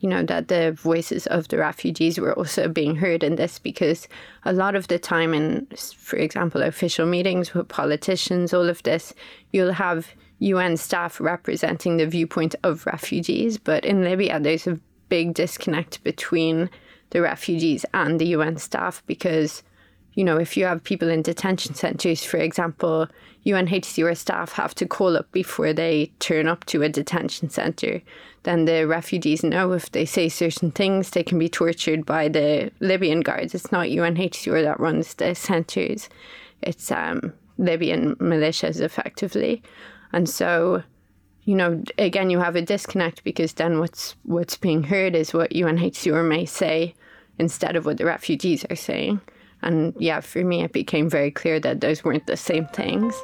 [0.03, 4.07] you know that the voices of the refugees were also being heard in this because
[4.43, 5.65] a lot of the time in
[5.97, 9.13] for example official meetings with politicians all of this
[9.51, 15.33] you'll have UN staff representing the viewpoint of refugees but in Libya there's a big
[15.33, 16.69] disconnect between
[17.11, 19.63] the refugees and the UN staff because,
[20.15, 23.07] you know, if you have people in detention centres, for example,
[23.45, 28.01] UNHCR staff have to call up before they turn up to a detention centre.
[28.43, 32.71] Then the refugees know if they say certain things, they can be tortured by the
[32.79, 33.55] Libyan guards.
[33.55, 36.09] It's not UNHCR that runs the centres,
[36.61, 39.61] it's um, Libyan militias effectively.
[40.11, 40.83] And so
[41.45, 45.51] you know, again, you have a disconnect because then what's what's being heard is what
[45.51, 46.95] UNHCR may say
[47.37, 49.19] instead of what the refugees are saying.
[49.63, 53.15] And yeah, for me, it became very clear that those weren't the same things.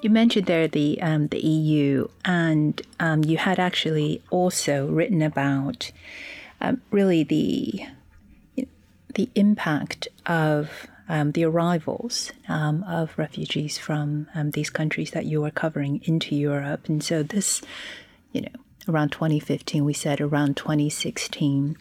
[0.00, 5.90] You mentioned there the um, the EU, and um, you had actually also written about
[6.60, 7.84] um, really the
[9.14, 15.44] the impact of um, the arrivals um, of refugees from um, these countries that you
[15.44, 16.88] are covering into Europe.
[16.88, 17.62] And so, this,
[18.32, 18.48] you know,
[18.88, 21.76] around 2015, we said around 2016.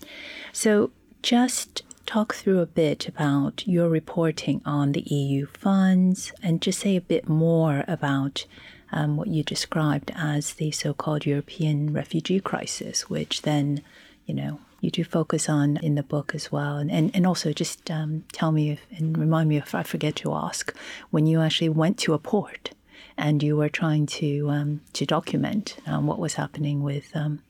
[0.52, 6.80] So, just talk through a bit about your reporting on the EU funds and just
[6.80, 8.46] say a bit more about
[8.92, 13.82] um, what you described as the so called European refugee crisis, which then,
[14.28, 16.78] you know, you do focus on in the book as well.
[16.78, 20.16] And, and, and also just um, tell me if, and remind me if I forget
[20.18, 20.76] to ask
[21.10, 22.72] when you actually went to a port
[23.18, 27.42] and you were trying to, um, to document um, what was happening with um,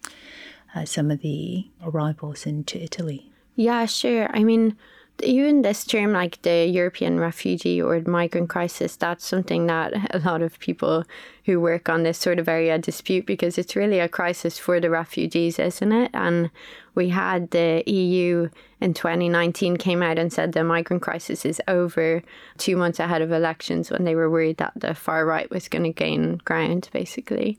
[0.73, 3.29] uh, some of the arrivals into Italy.
[3.55, 4.29] Yeah, sure.
[4.33, 4.77] I mean,
[5.23, 10.41] even this term, like the European refugee or migrant crisis, that's something that a lot
[10.41, 11.03] of people
[11.45, 14.89] who work on this sort of area dispute because it's really a crisis for the
[14.89, 16.11] refugees, isn't it?
[16.13, 16.51] And
[16.93, 18.49] we had the EU
[18.81, 22.21] in 2019 came out and said the migrant crisis is over
[22.57, 25.83] two months ahead of elections when they were worried that the far right was going
[25.83, 27.57] to gain ground, basically.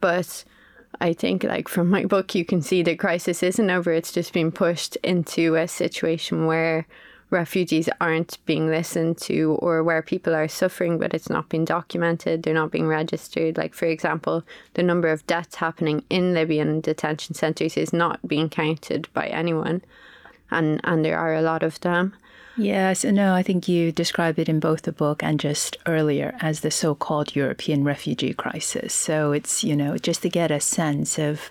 [0.00, 0.44] But
[1.00, 3.92] I think, like from my book, you can see the crisis isn't over.
[3.92, 6.86] It's just been pushed into a situation where
[7.30, 12.42] refugees aren't being listened to or where people are suffering, but it's not being documented.
[12.42, 13.56] They're not being registered.
[13.56, 14.44] Like, for example,
[14.74, 19.82] the number of deaths happening in Libyan detention centres is not being counted by anyone.
[20.50, 22.14] And, and there are a lot of them.
[22.56, 26.60] Yes, no, I think you described it in both the book and just earlier as
[26.60, 28.94] the so called European refugee crisis.
[28.94, 31.50] So it's, you know, just to get a sense of,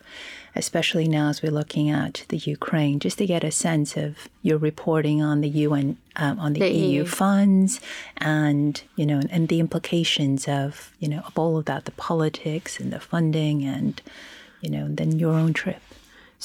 [0.56, 4.58] especially now as we're looking at the Ukraine, just to get a sense of your
[4.58, 7.80] reporting on the UN, um, on the, the EU, EU funds
[8.18, 12.80] and, you know, and the implications of, you know, of all of that, the politics
[12.80, 14.02] and the funding and,
[14.62, 15.82] you know, and then your own trip.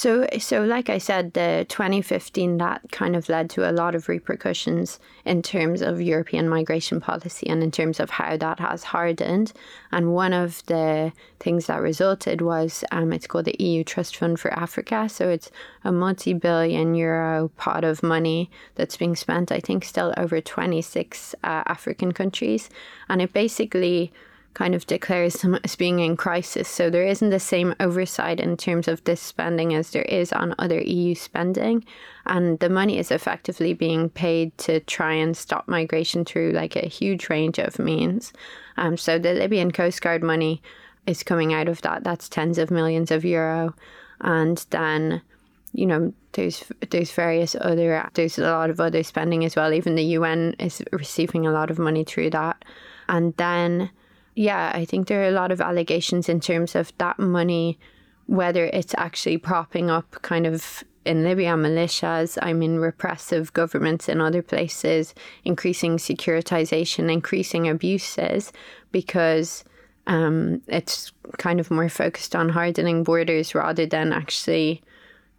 [0.01, 4.09] So, so like I said, the 2015 that kind of led to a lot of
[4.09, 9.53] repercussions in terms of European migration policy and in terms of how that has hardened.
[9.93, 14.41] And one of the things that resulted was um, it's called the EU Trust Fund
[14.41, 15.07] for Africa.
[15.07, 15.51] So it's
[15.85, 19.53] a multi-billion euro pot of money that's being spent.
[19.53, 22.71] I think still over 26 uh, African countries,
[23.11, 24.15] and it basically
[24.55, 26.69] kind of declares them as being in crisis.
[26.69, 30.55] So there isn't the same oversight in terms of this spending as there is on
[30.59, 31.85] other EU spending.
[32.27, 36.89] And the money is effectively being paid to try and stop migration through like a
[36.89, 38.33] huge range of means.
[38.77, 40.63] Um, so the Libyan Coast Guard money
[41.07, 42.05] is coming out of that.
[42.05, 43.75] That's tens of millions of euro.
[44.21, 45.23] And then
[45.73, 49.95] you know there's there's various other there's a lot of other spending as well even
[49.95, 52.65] the UN is receiving a lot of money through that
[53.09, 53.91] and then
[54.41, 57.79] yeah, I think there are a lot of allegations in terms of that money,
[58.25, 64.19] whether it's actually propping up kind of in Libya militias, I mean repressive governments in
[64.19, 68.51] other places, increasing securitization, increasing abuses,
[68.93, 69.63] because
[70.07, 74.83] um, it's kind of more focused on hardening borders rather than actually,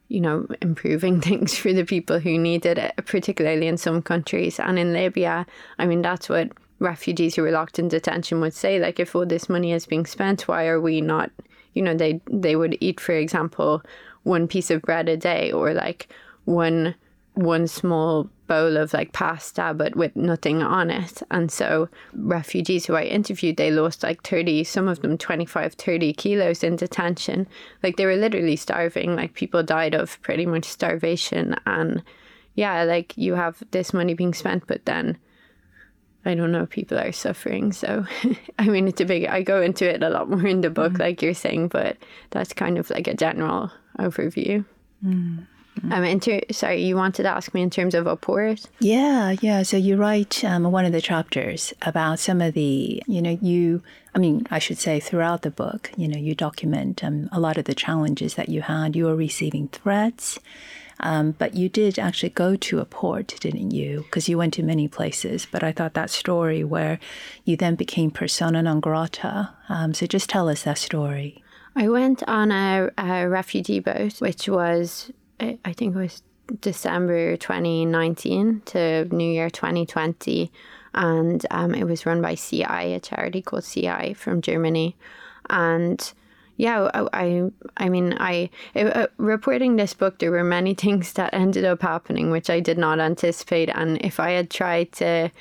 [0.10, 4.60] you know, improving things for the people who need it, particularly in some countries.
[4.60, 5.48] And in Libya,
[5.80, 9.26] I mean, that's what refugees who were locked in detention would say like if all
[9.26, 11.32] this money is being spent why are we not
[11.74, 13.82] you know they they would eat for example
[14.24, 16.10] one piece of bread a day or like
[16.46, 16.96] one
[17.34, 21.24] one small bowl of like pasta but with nothing on it.
[21.32, 26.13] And so refugees who i interviewed they lost like 30 some of them 25 30
[26.13, 27.48] kilos in detention.
[27.82, 29.15] Like they were literally starving.
[29.15, 31.56] Like people died of pretty much starvation.
[31.65, 32.04] And
[32.56, 35.17] yeah like you have this money being spent but then
[36.25, 37.71] I don't know, people are suffering.
[37.71, 38.05] So,
[38.60, 40.93] I mean, it's a big, I go into it a lot more in the book,
[40.93, 41.01] mm-hmm.
[41.01, 41.97] like you're saying, but
[42.29, 44.65] that's kind of like a general overview.
[45.03, 45.91] Mm-hmm.
[45.91, 48.62] Um, inter- sorry, you wanted to ask me in terms of Upward?
[48.79, 49.63] Yeah, yeah.
[49.63, 53.81] So you write um, one of the chapters about some of the, you know, you,
[54.13, 57.57] I mean, I should say throughout the book, you know, you document um, a lot
[57.57, 58.95] of the challenges that you had.
[58.95, 60.38] You were receiving threats
[61.02, 64.04] um, but you did actually go to a port, didn't you?
[64.04, 65.48] Because you went to many places.
[65.50, 67.00] But I thought that story where
[67.44, 69.50] you then became persona non grata.
[69.68, 71.44] Um, so just tell us that story.
[71.76, 76.22] I went on a, a refugee boat, which was, I think it was
[76.60, 80.52] December 2019 to New Year 2020.
[80.94, 84.98] And um, it was run by Sea-Eye, a charity called Sea-Eye from Germany.
[85.50, 86.14] And
[86.62, 91.65] yeah, I, I mean, I uh, reporting this book, there were many things that ended
[91.65, 95.32] up happening which I did not anticipate, and if I had tried to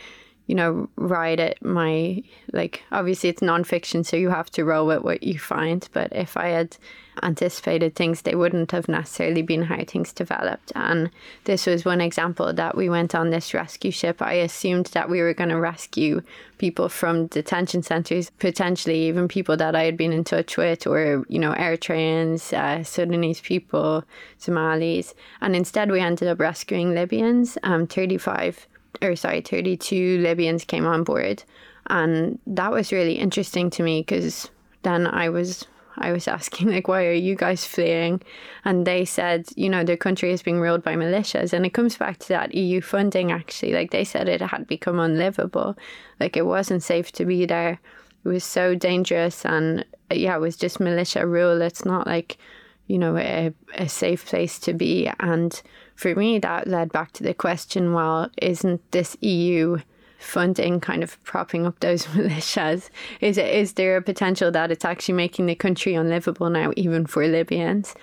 [0.46, 2.22] you know, write it my
[2.52, 5.88] like obviously it's nonfiction, so you have to roll with what you find.
[5.92, 6.76] But if I had
[7.22, 10.72] anticipated things, they wouldn't have necessarily been how things developed.
[10.74, 11.10] And
[11.44, 14.22] this was one example that we went on this rescue ship.
[14.22, 16.22] I assumed that we were going to rescue
[16.58, 21.24] people from detention centers, potentially even people that I had been in touch with, or
[21.28, 24.04] you know, Eritreans, uh, Sudanese people,
[24.38, 27.56] Somalis, and instead we ended up rescuing Libyans.
[27.62, 28.66] Um, thirty-five
[29.02, 31.42] or sorry, 32 Libyans came on board.
[31.88, 34.50] And that was really interesting to me because
[34.82, 35.66] then I was
[35.98, 38.22] I was asking like why are you guys fleeing?
[38.64, 41.52] And they said you know their country is being ruled by militias.
[41.52, 43.72] And it comes back to that EU funding actually.
[43.72, 45.76] Like they said it had become unlivable.
[46.20, 47.80] Like it wasn't safe to be there.
[48.24, 49.44] It was so dangerous.
[49.44, 51.60] And yeah it was just militia rule.
[51.62, 52.38] It's not like
[52.86, 55.10] you know a, a safe place to be.
[55.18, 55.60] And
[56.00, 59.78] for me, that led back to the question well, isn't this EU
[60.18, 62.88] funding kind of propping up those militias?
[63.20, 67.04] Is, it, is there a potential that it's actually making the country unlivable now, even
[67.04, 67.94] for Libyans?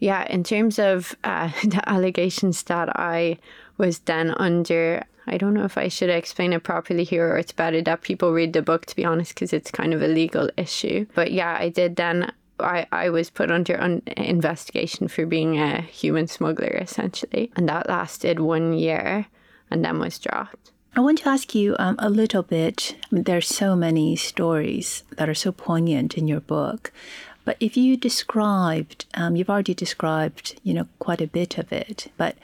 [0.00, 3.38] Yeah, in terms of uh, the allegations that I
[3.78, 7.52] was then under, I don't know if I should explain it properly here or it's
[7.52, 10.50] better that people read the book, to be honest, because it's kind of a legal
[10.56, 11.06] issue.
[11.14, 15.80] But yeah, I did then I, I was put under un- investigation for being a
[15.82, 17.50] human smuggler, essentially.
[17.56, 19.26] And that lasted one year
[19.70, 20.70] and then was dropped.
[20.96, 22.96] I want to ask you um, a little bit.
[23.02, 26.92] I mean, there's so many stories that are so poignant in your book.
[27.44, 32.10] But if you described, um, you've already described, you know, quite a bit of it.
[32.16, 32.36] But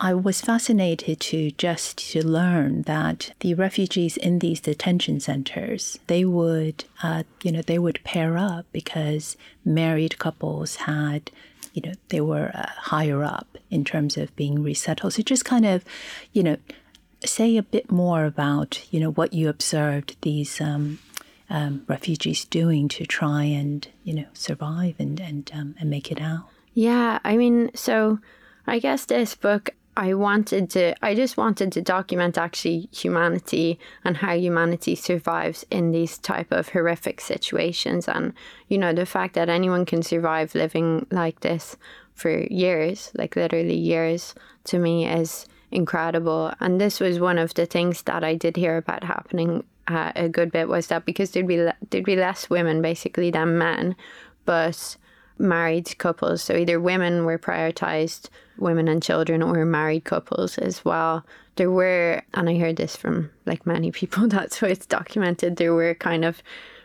[0.00, 6.24] I was fascinated to just to learn that the refugees in these detention centers they
[6.24, 11.30] would uh, you know they would pair up because married couples had
[11.72, 15.12] you know they were uh, higher up in terms of being resettled.
[15.14, 15.84] So just kind of
[16.32, 16.56] you know
[17.24, 20.98] say a bit more about you know what you observed these um,
[21.48, 26.20] um, refugees doing to try and you know survive and and um, and make it
[26.20, 26.48] out.
[26.74, 28.18] Yeah i mean so
[28.66, 34.16] I guess this book I wanted to, I just wanted to document actually humanity and
[34.16, 38.08] how humanity survives in these type of horrific situations.
[38.08, 38.32] And,
[38.68, 41.76] you know, the fact that anyone can survive living like this
[42.14, 44.34] for years, like literally years,
[44.64, 46.52] to me is incredible.
[46.60, 50.28] And this was one of the things that I did hear about happening uh, a
[50.28, 53.94] good bit was that because there'd be, le- there'd be less women basically than men,
[54.44, 54.96] but
[55.38, 56.42] married couples.
[56.42, 58.28] So either women were prioritized,
[58.58, 61.24] women and children, or married couples as well.
[61.56, 64.28] There were, and I heard this from like many people.
[64.28, 65.56] That's why it's documented.
[65.56, 66.42] There were kind of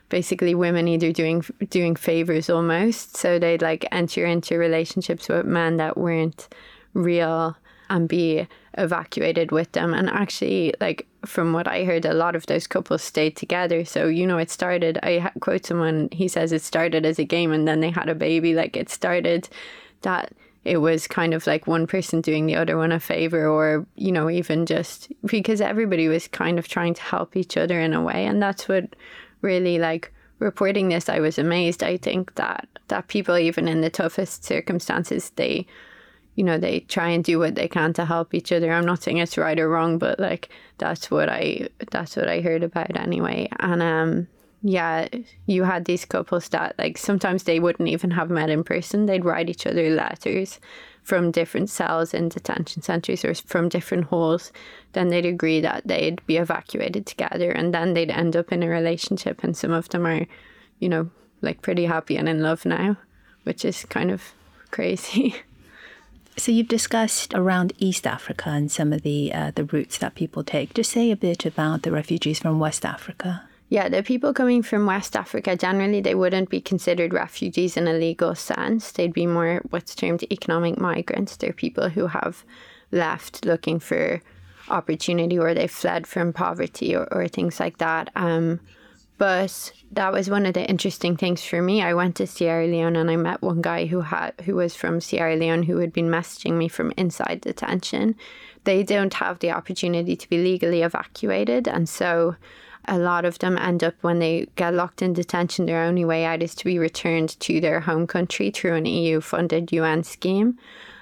[0.10, 3.16] basically women either doing doing favors almost.
[3.16, 6.48] So they'd like enter into relationships with men that weren't
[6.94, 7.56] real
[7.90, 8.48] and be
[8.78, 9.94] evacuated with them.
[9.94, 13.86] And actually, like from what I heard, a lot of those couples stayed together.
[13.86, 15.00] So you know, it started.
[15.04, 16.10] I quote someone.
[16.12, 18.54] He says it started as a game, and then they had a baby.
[18.54, 19.50] Like it started
[20.02, 20.34] that
[20.64, 24.12] it was kind of like one person doing the other one a favor, or you
[24.12, 28.02] know, even just because everybody was kind of trying to help each other in a
[28.02, 28.96] way, and that's what
[29.42, 33.90] really like reporting this i was amazed i think that that people even in the
[33.90, 35.68] toughest circumstances they
[36.40, 38.72] you know, they try and do what they can to help each other.
[38.72, 40.48] I'm not saying it's right or wrong, but like
[40.78, 43.50] that's what I that's what I heard about anyway.
[43.60, 44.28] And um
[44.62, 45.08] yeah,
[45.46, 49.06] you had these couples that like sometimes they wouldn't even have met in person.
[49.06, 50.60] They'd write each other letters
[51.04, 54.52] from different cells in detention centers or from different halls.
[54.94, 58.68] Then they'd agree that they'd be evacuated together and then they'd end up in a
[58.68, 60.26] relationship and some of them are,
[60.80, 61.10] you know,
[61.42, 62.98] like pretty happy and in love now,
[63.44, 64.34] which is kind of
[64.72, 65.36] crazy.
[66.38, 70.42] So you've discussed around East Africa and some of the uh, the routes that people
[70.42, 70.74] take.
[70.74, 73.49] Just say a bit about the refugees from West Africa.
[73.70, 77.94] Yeah, the people coming from West Africa generally they wouldn't be considered refugees in a
[77.94, 78.92] legal sense.
[78.92, 81.38] They'd be more what's termed economic migrants.
[81.38, 82.44] They're people who have
[82.92, 84.22] left looking for
[84.70, 88.10] opportunity or they've fled from poverty or, or things like that.
[88.16, 88.60] Um,
[89.20, 91.84] but that was one of the interesting things for me.
[91.84, 95.02] I went to Sierra Leone and I met one guy who had who was from
[95.02, 98.16] Sierra Leone who had been messaging me from inside detention.
[98.64, 102.36] They don't have the opportunity to be legally evacuated, and so
[102.90, 105.66] a lot of them end up when they get locked in detention.
[105.66, 109.72] Their only way out is to be returned to their home country through an EU-funded
[109.72, 110.58] UN scheme,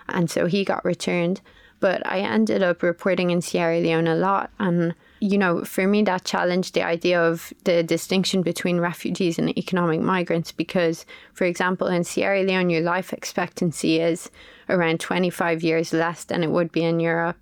[0.07, 1.41] and so he got returned.
[1.79, 6.03] But I ended up reporting in Sierra Leone a lot and you know, for me,
[6.03, 11.87] that challenged the idea of the distinction between refugees and economic migrants because, for example,
[11.87, 14.29] in Sierra Leone, your life expectancy is
[14.69, 17.37] around 25 years less than it would be in Europe.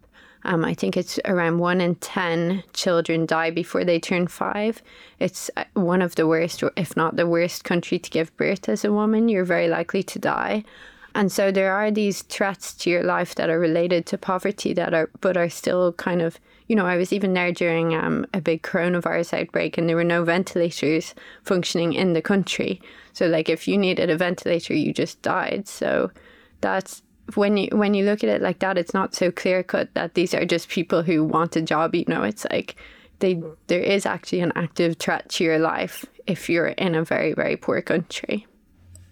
[0.46, 4.82] Um, I think it's around one in 10 children die before they turn five.
[5.20, 8.86] It's uh, one of the worst, if not the worst, country to give birth as
[8.86, 9.28] a woman.
[9.28, 10.64] You're very likely to die.
[11.14, 14.94] And so there are these threats to your life that are related to poverty that
[14.94, 18.42] are, but are still kind of you know, I was even there during um, a
[18.42, 22.82] big coronavirus outbreak and there were no ventilators functioning in the country.
[23.14, 25.68] So, like, if you needed a ventilator, you just died.
[25.68, 26.12] So,
[26.62, 27.04] that's
[27.34, 30.14] when you when you look at it like that, it's not so clear cut that
[30.14, 31.96] these are just people who want a job.
[31.96, 32.76] You know, it's like
[33.20, 37.34] they there is actually an active threat to your life if you're in a very
[37.34, 38.46] very poor country.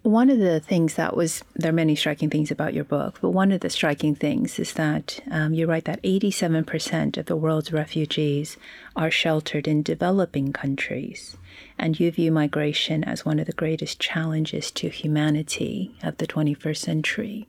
[0.04, 3.30] One of the things that was, there are many striking things about your book, but
[3.30, 7.72] one of the striking things is that um, you write that 87% of the world's
[7.72, 8.58] refugees
[8.98, 11.38] are sheltered in developing countries.
[11.80, 16.78] And you view migration as one of the greatest challenges to humanity of the 21st
[16.78, 17.48] century.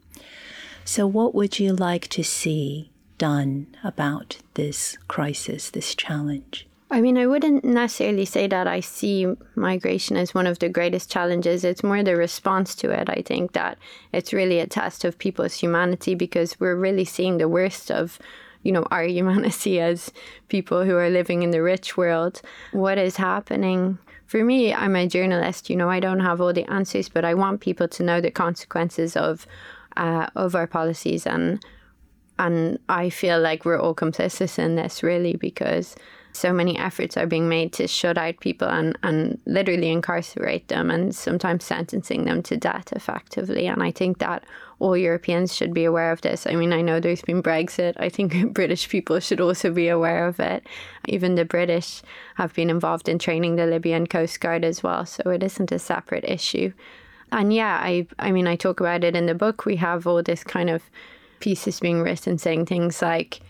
[0.84, 6.66] So, what would you like to see done about this crisis, this challenge?
[6.90, 9.26] I mean, I wouldn't necessarily say that I see
[9.56, 11.64] migration as one of the greatest challenges.
[11.64, 13.08] It's more the response to it.
[13.08, 13.78] I think that
[14.12, 18.18] it's really a test of people's humanity because we're really seeing the worst of,
[18.62, 20.12] you know, our humanity as
[20.48, 22.42] people who are living in the rich world.
[22.72, 25.70] What is happening for me, I'm a journalist.
[25.70, 28.30] You know, I don't have all the answers, but I want people to know the
[28.30, 29.46] consequences of
[29.96, 31.64] uh, of our policies, and
[32.38, 35.94] and I feel like we're all complicit in this, really, because
[36.36, 40.90] so many efforts are being made to shut out people and, and literally incarcerate them
[40.90, 43.66] and sometimes sentencing them to death effectively.
[43.66, 44.44] And I think that
[44.80, 46.46] all Europeans should be aware of this.
[46.46, 47.94] I mean, I know there's been Brexit.
[47.98, 50.66] I think British people should also be aware of it.
[51.06, 52.02] Even the British
[52.34, 55.06] have been involved in training the Libyan Coast Guard as well.
[55.06, 56.72] So it isn't a separate issue.
[57.34, 59.66] And yeah, I I mean I talk about it in the book.
[59.66, 60.82] We have all this kind of
[61.40, 63.40] pieces being written saying things like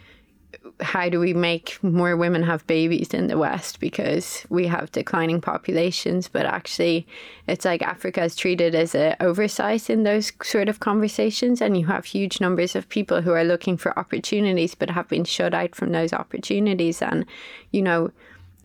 [0.81, 5.41] how do we make more women have babies in the West because we have declining
[5.41, 7.07] populations, but actually
[7.47, 11.87] it's like Africa is treated as an oversight in those sort of conversations, and you
[11.87, 15.75] have huge numbers of people who are looking for opportunities but have been shut out
[15.75, 17.03] from those opportunities.
[17.03, 17.27] And,
[17.71, 18.11] you know,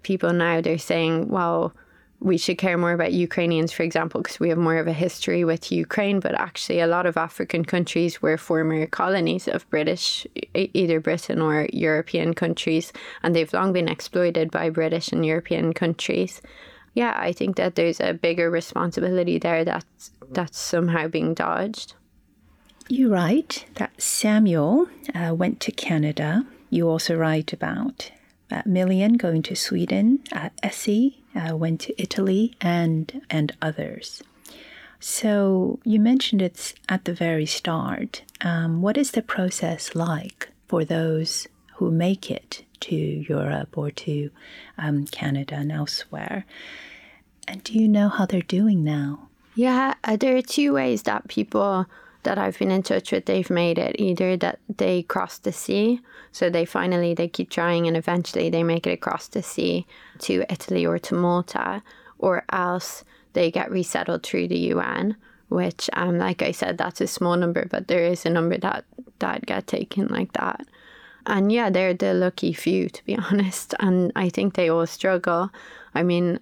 [0.03, 1.73] people now they're saying, well,
[2.21, 5.45] we should care more about Ukrainians, for example, because we have more of a history
[5.45, 6.19] with Ukraine.
[6.19, 11.67] But actually, a lot of African countries were former colonies of British, either Britain or
[11.71, 12.91] European countries,
[13.23, 16.41] and they've long been exploited by British and European countries.
[16.93, 21.93] Yeah, I think that there's a bigger responsibility there that's that's somehow being dodged.
[22.89, 26.45] You write that Samuel uh, went to Canada.
[26.69, 28.11] You also write about
[28.51, 34.23] uh, Million going to Sweden, uh, Essie uh, went to Italy, and and others.
[34.99, 38.23] So you mentioned it's at the very start.
[38.41, 44.29] Um, what is the process like for those who make it to Europe or to
[44.77, 46.45] um, Canada and elsewhere?
[47.47, 49.29] And do you know how they're doing now?
[49.55, 51.85] Yeah, there are two ways that people
[52.23, 56.01] that I've been in touch with, they've made it either that they cross the sea,
[56.31, 59.87] so they finally they keep trying and eventually they make it across the sea
[60.19, 61.81] to Italy or to Malta,
[62.17, 63.03] or else
[63.33, 65.15] they get resettled through the UN.
[65.47, 68.85] Which, um, like I said, that's a small number, but there is a number that
[69.17, 70.61] that get taken like that.
[71.25, 73.73] And yeah, they're the lucky few, to be honest.
[73.79, 75.49] And I think they all struggle.
[75.95, 76.39] I mean,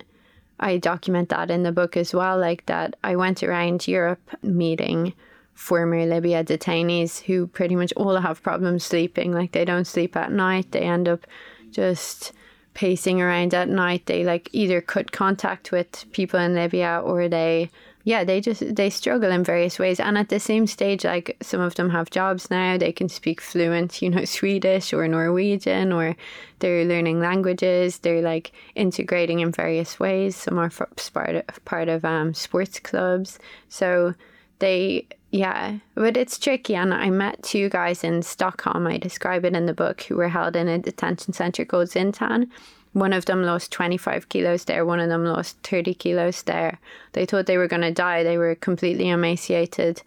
[0.59, 5.13] I document that in the book as well, like that I went around Europe meeting
[5.57, 9.33] former Libya detainees who pretty much all have problems sleeping.
[9.33, 10.71] Like they don't sleep at night.
[10.71, 11.25] They end up
[11.71, 12.31] just
[12.75, 14.05] pacing around at night.
[14.05, 17.71] They like either cut contact with people in Libya or they
[18.03, 19.99] yeah, they just they struggle in various ways.
[19.99, 22.77] And at the same stage, like some of them have jobs now.
[22.77, 26.15] They can speak fluent, you know, Swedish or Norwegian, or
[26.59, 27.97] they're learning languages.
[27.97, 30.35] They're like integrating in various ways.
[30.37, 33.39] Some are part of, part of um, sports clubs.
[33.67, 34.13] So
[34.59, 36.75] they yeah, but it's tricky.
[36.75, 40.29] And I met two guys in Stockholm, I describe it in the book, who were
[40.29, 42.49] held in a detention center called Zintan.
[42.93, 46.79] One of them lost 25 kilos there, one of them lost 30 kilos there.
[47.13, 48.23] They thought they were going to die.
[48.23, 50.01] They were completely emaciated.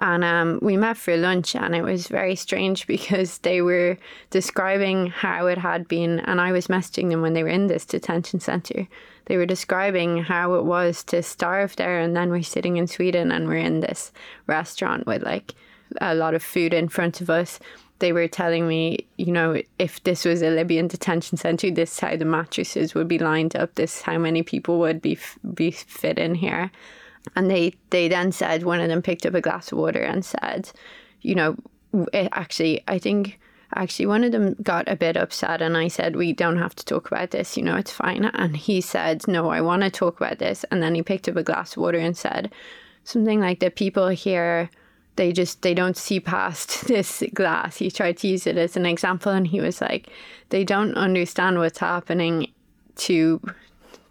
[0.00, 3.98] And um, we met for lunch, and it was very strange because they were
[4.30, 6.20] describing how it had been.
[6.20, 8.86] And I was messaging them when they were in this detention center
[9.28, 13.30] they were describing how it was to starve there and then we're sitting in Sweden
[13.30, 14.10] and we're in this
[14.46, 15.54] restaurant with like
[16.00, 17.60] a lot of food in front of us.
[17.98, 22.00] They were telling me, you know, if this was a Libyan detention center, this is
[22.00, 23.74] how the mattresses would be lined up.
[23.74, 25.18] This how many people would be
[25.54, 26.70] be fit in here.
[27.36, 30.24] And they they then said one of them picked up a glass of water and
[30.24, 30.70] said,
[31.20, 31.56] you know,
[31.92, 33.38] it eh, actually I think
[33.74, 36.84] actually one of them got a bit upset and I said, We don't have to
[36.84, 38.24] talk about this, you know, it's fine.
[38.24, 40.64] And he said, No, I want to talk about this.
[40.70, 42.52] And then he picked up a glass of water and said
[43.04, 44.70] something like the people here
[45.16, 47.76] they just they don't see past this glass.
[47.76, 50.08] He tried to use it as an example and he was like,
[50.50, 52.52] They don't understand what's happening
[52.96, 53.40] to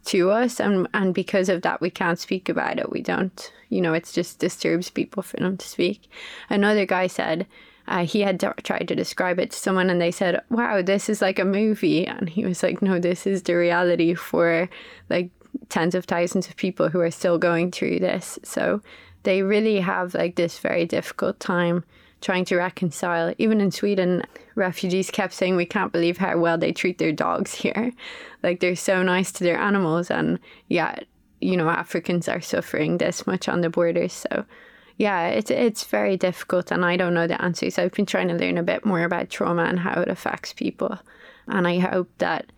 [0.07, 2.91] to us and and because of that we can't speak about it.
[2.91, 6.09] We don't you know, it just disturbs people for them to speak.
[6.49, 7.45] Another guy said
[7.87, 11.09] uh, he had d- tried to describe it to someone and they said, wow, this
[11.09, 12.05] is like a movie.
[12.05, 14.69] And he was like, no, this is the reality for
[15.09, 15.29] like
[15.69, 18.37] tens of thousands of people who are still going through this.
[18.43, 18.81] So
[19.23, 21.83] they really have like this very difficult time
[22.21, 23.33] trying to reconcile.
[23.37, 24.23] Even in Sweden,
[24.55, 27.91] refugees kept saying, we can't believe how well they treat their dogs here.
[28.43, 30.11] Like they're so nice to their animals.
[30.11, 30.37] And
[30.67, 30.99] yeah,
[31.41, 34.13] you know, Africans are suffering this much on the borders.
[34.13, 34.45] So
[34.97, 37.77] yeah, it's it's very difficult, and I don't know the answers.
[37.77, 40.97] I've been trying to learn a bit more about trauma and how it affects people,
[41.47, 42.51] and I hope that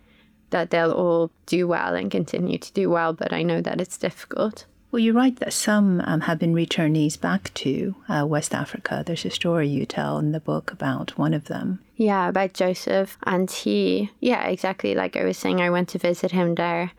[0.48, 3.12] that they'll all do well and continue to do well.
[3.12, 4.64] But I know that it's difficult.
[4.90, 9.04] Well, you're right that some um, have been returnees back to uh, West Africa.
[9.06, 11.78] There's a story you tell in the book about one of them.
[11.96, 13.16] Yeah, about Joseph.
[13.24, 16.90] And he, yeah, exactly like I was saying, I went to visit him there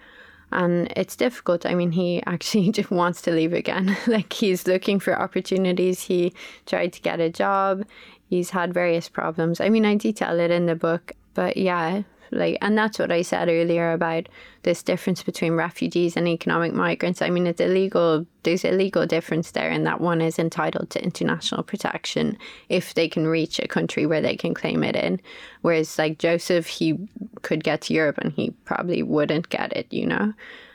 [0.53, 1.65] And it's difficult.
[1.65, 3.97] I mean, he actually just wants to leave again.
[4.07, 6.03] like he's looking for opportunities.
[6.03, 6.33] He
[6.65, 7.85] tried to get a job.
[8.29, 9.59] He's had various problems.
[9.59, 13.21] I mean, I detail it in the book, but yeah, like and that's what I
[13.21, 14.29] said earlier about
[14.63, 17.21] this difference between refugees and economic migrants.
[17.21, 21.03] I mean it's illegal there's a legal difference there in that one is entitled to
[21.03, 22.37] international protection
[22.69, 25.19] if they can reach a country where they can claim it in.
[25.61, 26.97] Whereas like Joseph he
[27.41, 30.33] could get to Europe and he probably wouldn't get it, you know.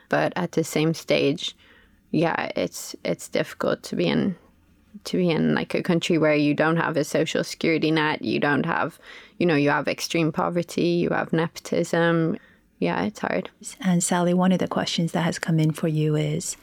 [0.08, 1.56] But at the same stage,
[2.10, 4.36] yeah, it's it's difficult to be in
[5.04, 8.38] to be in like a country where you don't have a social security net, you
[8.38, 8.98] don't have,
[9.38, 12.38] you know, you have extreme poverty, you have nepotism.
[12.78, 13.50] Yeah, it's hard.
[13.80, 16.56] And Sally, one of the questions that has come in for you is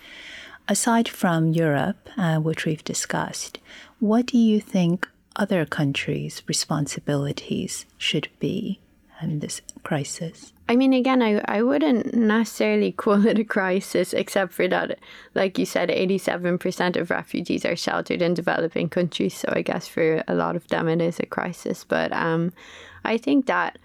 [0.68, 3.60] aside from Europe, uh, which we've discussed,
[4.00, 8.80] what do you think other countries' responsibilities should be
[9.22, 10.53] in this crisis?
[10.70, 14.99] I mean, again, I, I wouldn't necessarily call it a crisis, except for that,
[15.36, 19.36] like you said, 87% of refugees are sheltered in developing countries.
[19.36, 21.84] So I guess for a lot of them, it is a crisis.
[21.84, 22.53] But um,
[23.03, 23.78] I think that,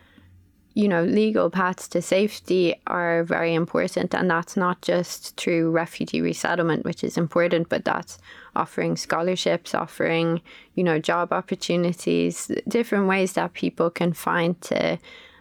[0.75, 4.15] you know, legal paths to safety are very important.
[4.15, 8.19] And that's not just through refugee resettlement, which is important, but that's
[8.55, 10.41] offering scholarships, offering,
[10.77, 14.99] you know, job opportunities, different ways that people can find to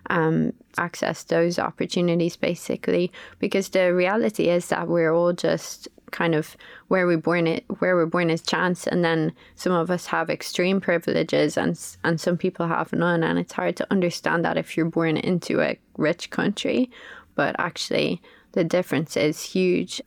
[0.10, 6.56] um, access those opportunities basically because the reality is that we're all just kind of
[6.88, 10.30] where we're born it where we're born is chance and then some of us have
[10.30, 14.78] extreme privileges and and some people have none and it's hard to understand that if
[14.78, 16.90] you're born into a rich country
[17.36, 18.22] but actually
[18.54, 20.02] the difference is huge.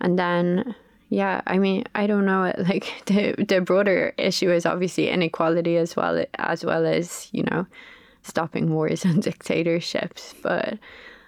[0.00, 0.74] And then
[1.10, 5.96] yeah i mean i don't know like the the broader issue is obviously inequality as
[5.96, 7.66] well as well as you know
[8.22, 10.78] stopping wars and dictatorships, but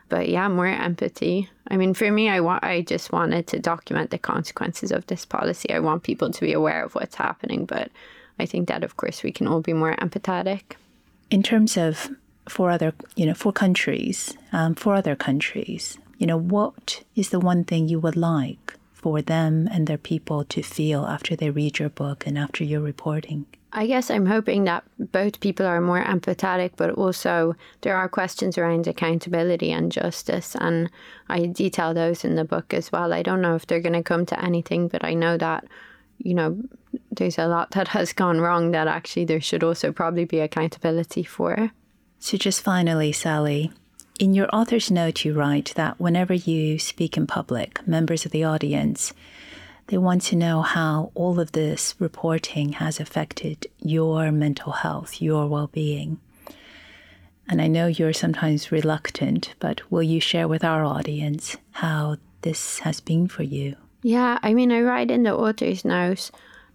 [0.09, 1.49] but yeah, more empathy.
[1.68, 5.24] I mean, for me, I want I just wanted to document the consequences of this
[5.24, 5.72] policy.
[5.72, 7.91] I want people to be aware of what's happening, but
[8.38, 10.62] I think that of course we can all be more empathetic.
[11.30, 12.11] In terms of
[12.49, 17.38] for other, you know, for countries, um, for other countries, you know, what is the
[17.38, 21.78] one thing you would like for them and their people to feel after they read
[21.78, 23.46] your book and after your reporting?
[23.72, 28.59] I guess I'm hoping that both people are more empathetic, but also there are questions
[28.59, 30.57] around accountability and justice.
[30.57, 30.90] And
[31.28, 33.12] I detail those in the book as well.
[33.12, 35.66] I don't know if they're going to come to anything, but I know that,
[36.18, 36.61] you know,
[37.12, 41.22] there's a lot that has gone wrong that actually there should also probably be accountability
[41.22, 41.70] for.
[42.18, 43.70] So, just finally, Sally,
[44.21, 48.45] in your author's note, you write that whenever you speak in public, members of the
[48.45, 49.12] audience
[49.91, 55.49] they want to know how all of this reporting has affected your mental health, your
[55.49, 56.21] well being.
[57.49, 62.79] And I know you're sometimes reluctant, but will you share with our audience how this
[62.81, 63.75] has been for you?
[64.05, 66.31] Yeah, I mean, I write in the author's note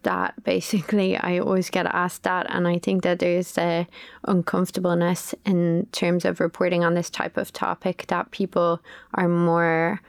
[0.06, 3.88] that basically I always get asked that, and I think that there's a
[4.24, 8.82] uncomfortableness in terms of reporting on this type of topic that people
[9.14, 10.02] are more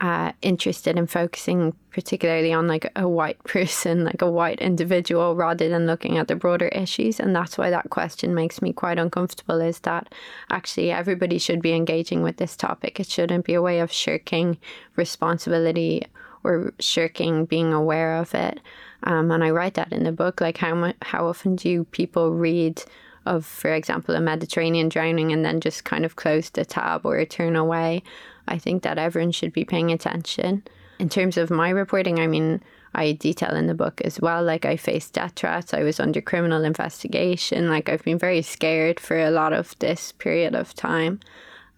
[0.00, 5.68] uh, interested in focusing particularly on like a white person, like a white individual, rather
[5.68, 7.20] than looking at the broader issues.
[7.20, 10.12] And that's why that question makes me quite uncomfortable is that
[10.50, 12.98] actually everybody should be engaging with this topic.
[12.98, 14.58] It shouldn't be a way of shirking
[14.96, 16.02] responsibility
[16.42, 18.60] or shirking being aware of it.
[19.04, 20.40] Um, and I write that in the book.
[20.40, 22.82] Like how how often do people read
[23.26, 27.24] of, for example, a Mediterranean drowning and then just kind of close the tab or
[27.24, 28.02] turn away?
[28.46, 30.62] I think that everyone should be paying attention.
[30.98, 32.62] In terms of my reporting, I mean,
[32.94, 34.44] I detail in the book as well.
[34.44, 37.68] Like, I faced death threats, I was under criminal investigation.
[37.68, 41.20] Like, I've been very scared for a lot of this period of time.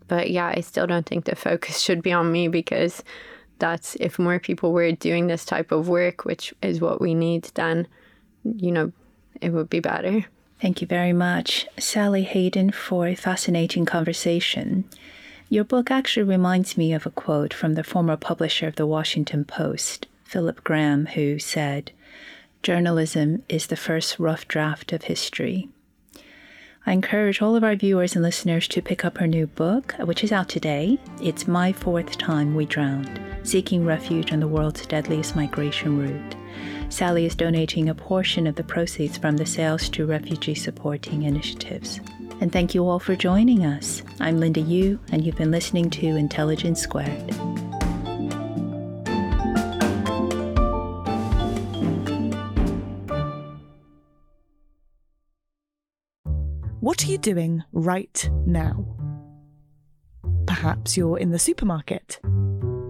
[0.08, 3.02] But yeah, I still don't think the focus should be on me because
[3.58, 7.50] that's if more people were doing this type of work, which is what we need,
[7.54, 7.86] then,
[8.44, 8.92] you know,
[9.40, 10.26] it would be better.
[10.60, 14.84] Thank you very much, Sally Hayden, for a fascinating conversation.
[15.48, 19.44] Your book actually reminds me of a quote from the former publisher of the Washington
[19.44, 21.92] Post, Philip Graham, who said,
[22.62, 25.68] Journalism is the first rough draft of history.
[26.84, 30.24] I encourage all of our viewers and listeners to pick up her new book, which
[30.24, 30.98] is out today.
[31.20, 36.34] It's My Fourth Time We Drowned Seeking Refuge on the World's Deadliest Migration Route.
[36.88, 42.00] Sally is donating a portion of the proceeds from the sales to refugee supporting initiatives.
[42.40, 44.02] And thank you all for joining us.
[44.18, 47.30] I'm Linda Yueh, and you've been listening to Intelligence Squared.
[56.80, 58.84] What are you doing right now?
[60.48, 62.18] Perhaps you're in the supermarket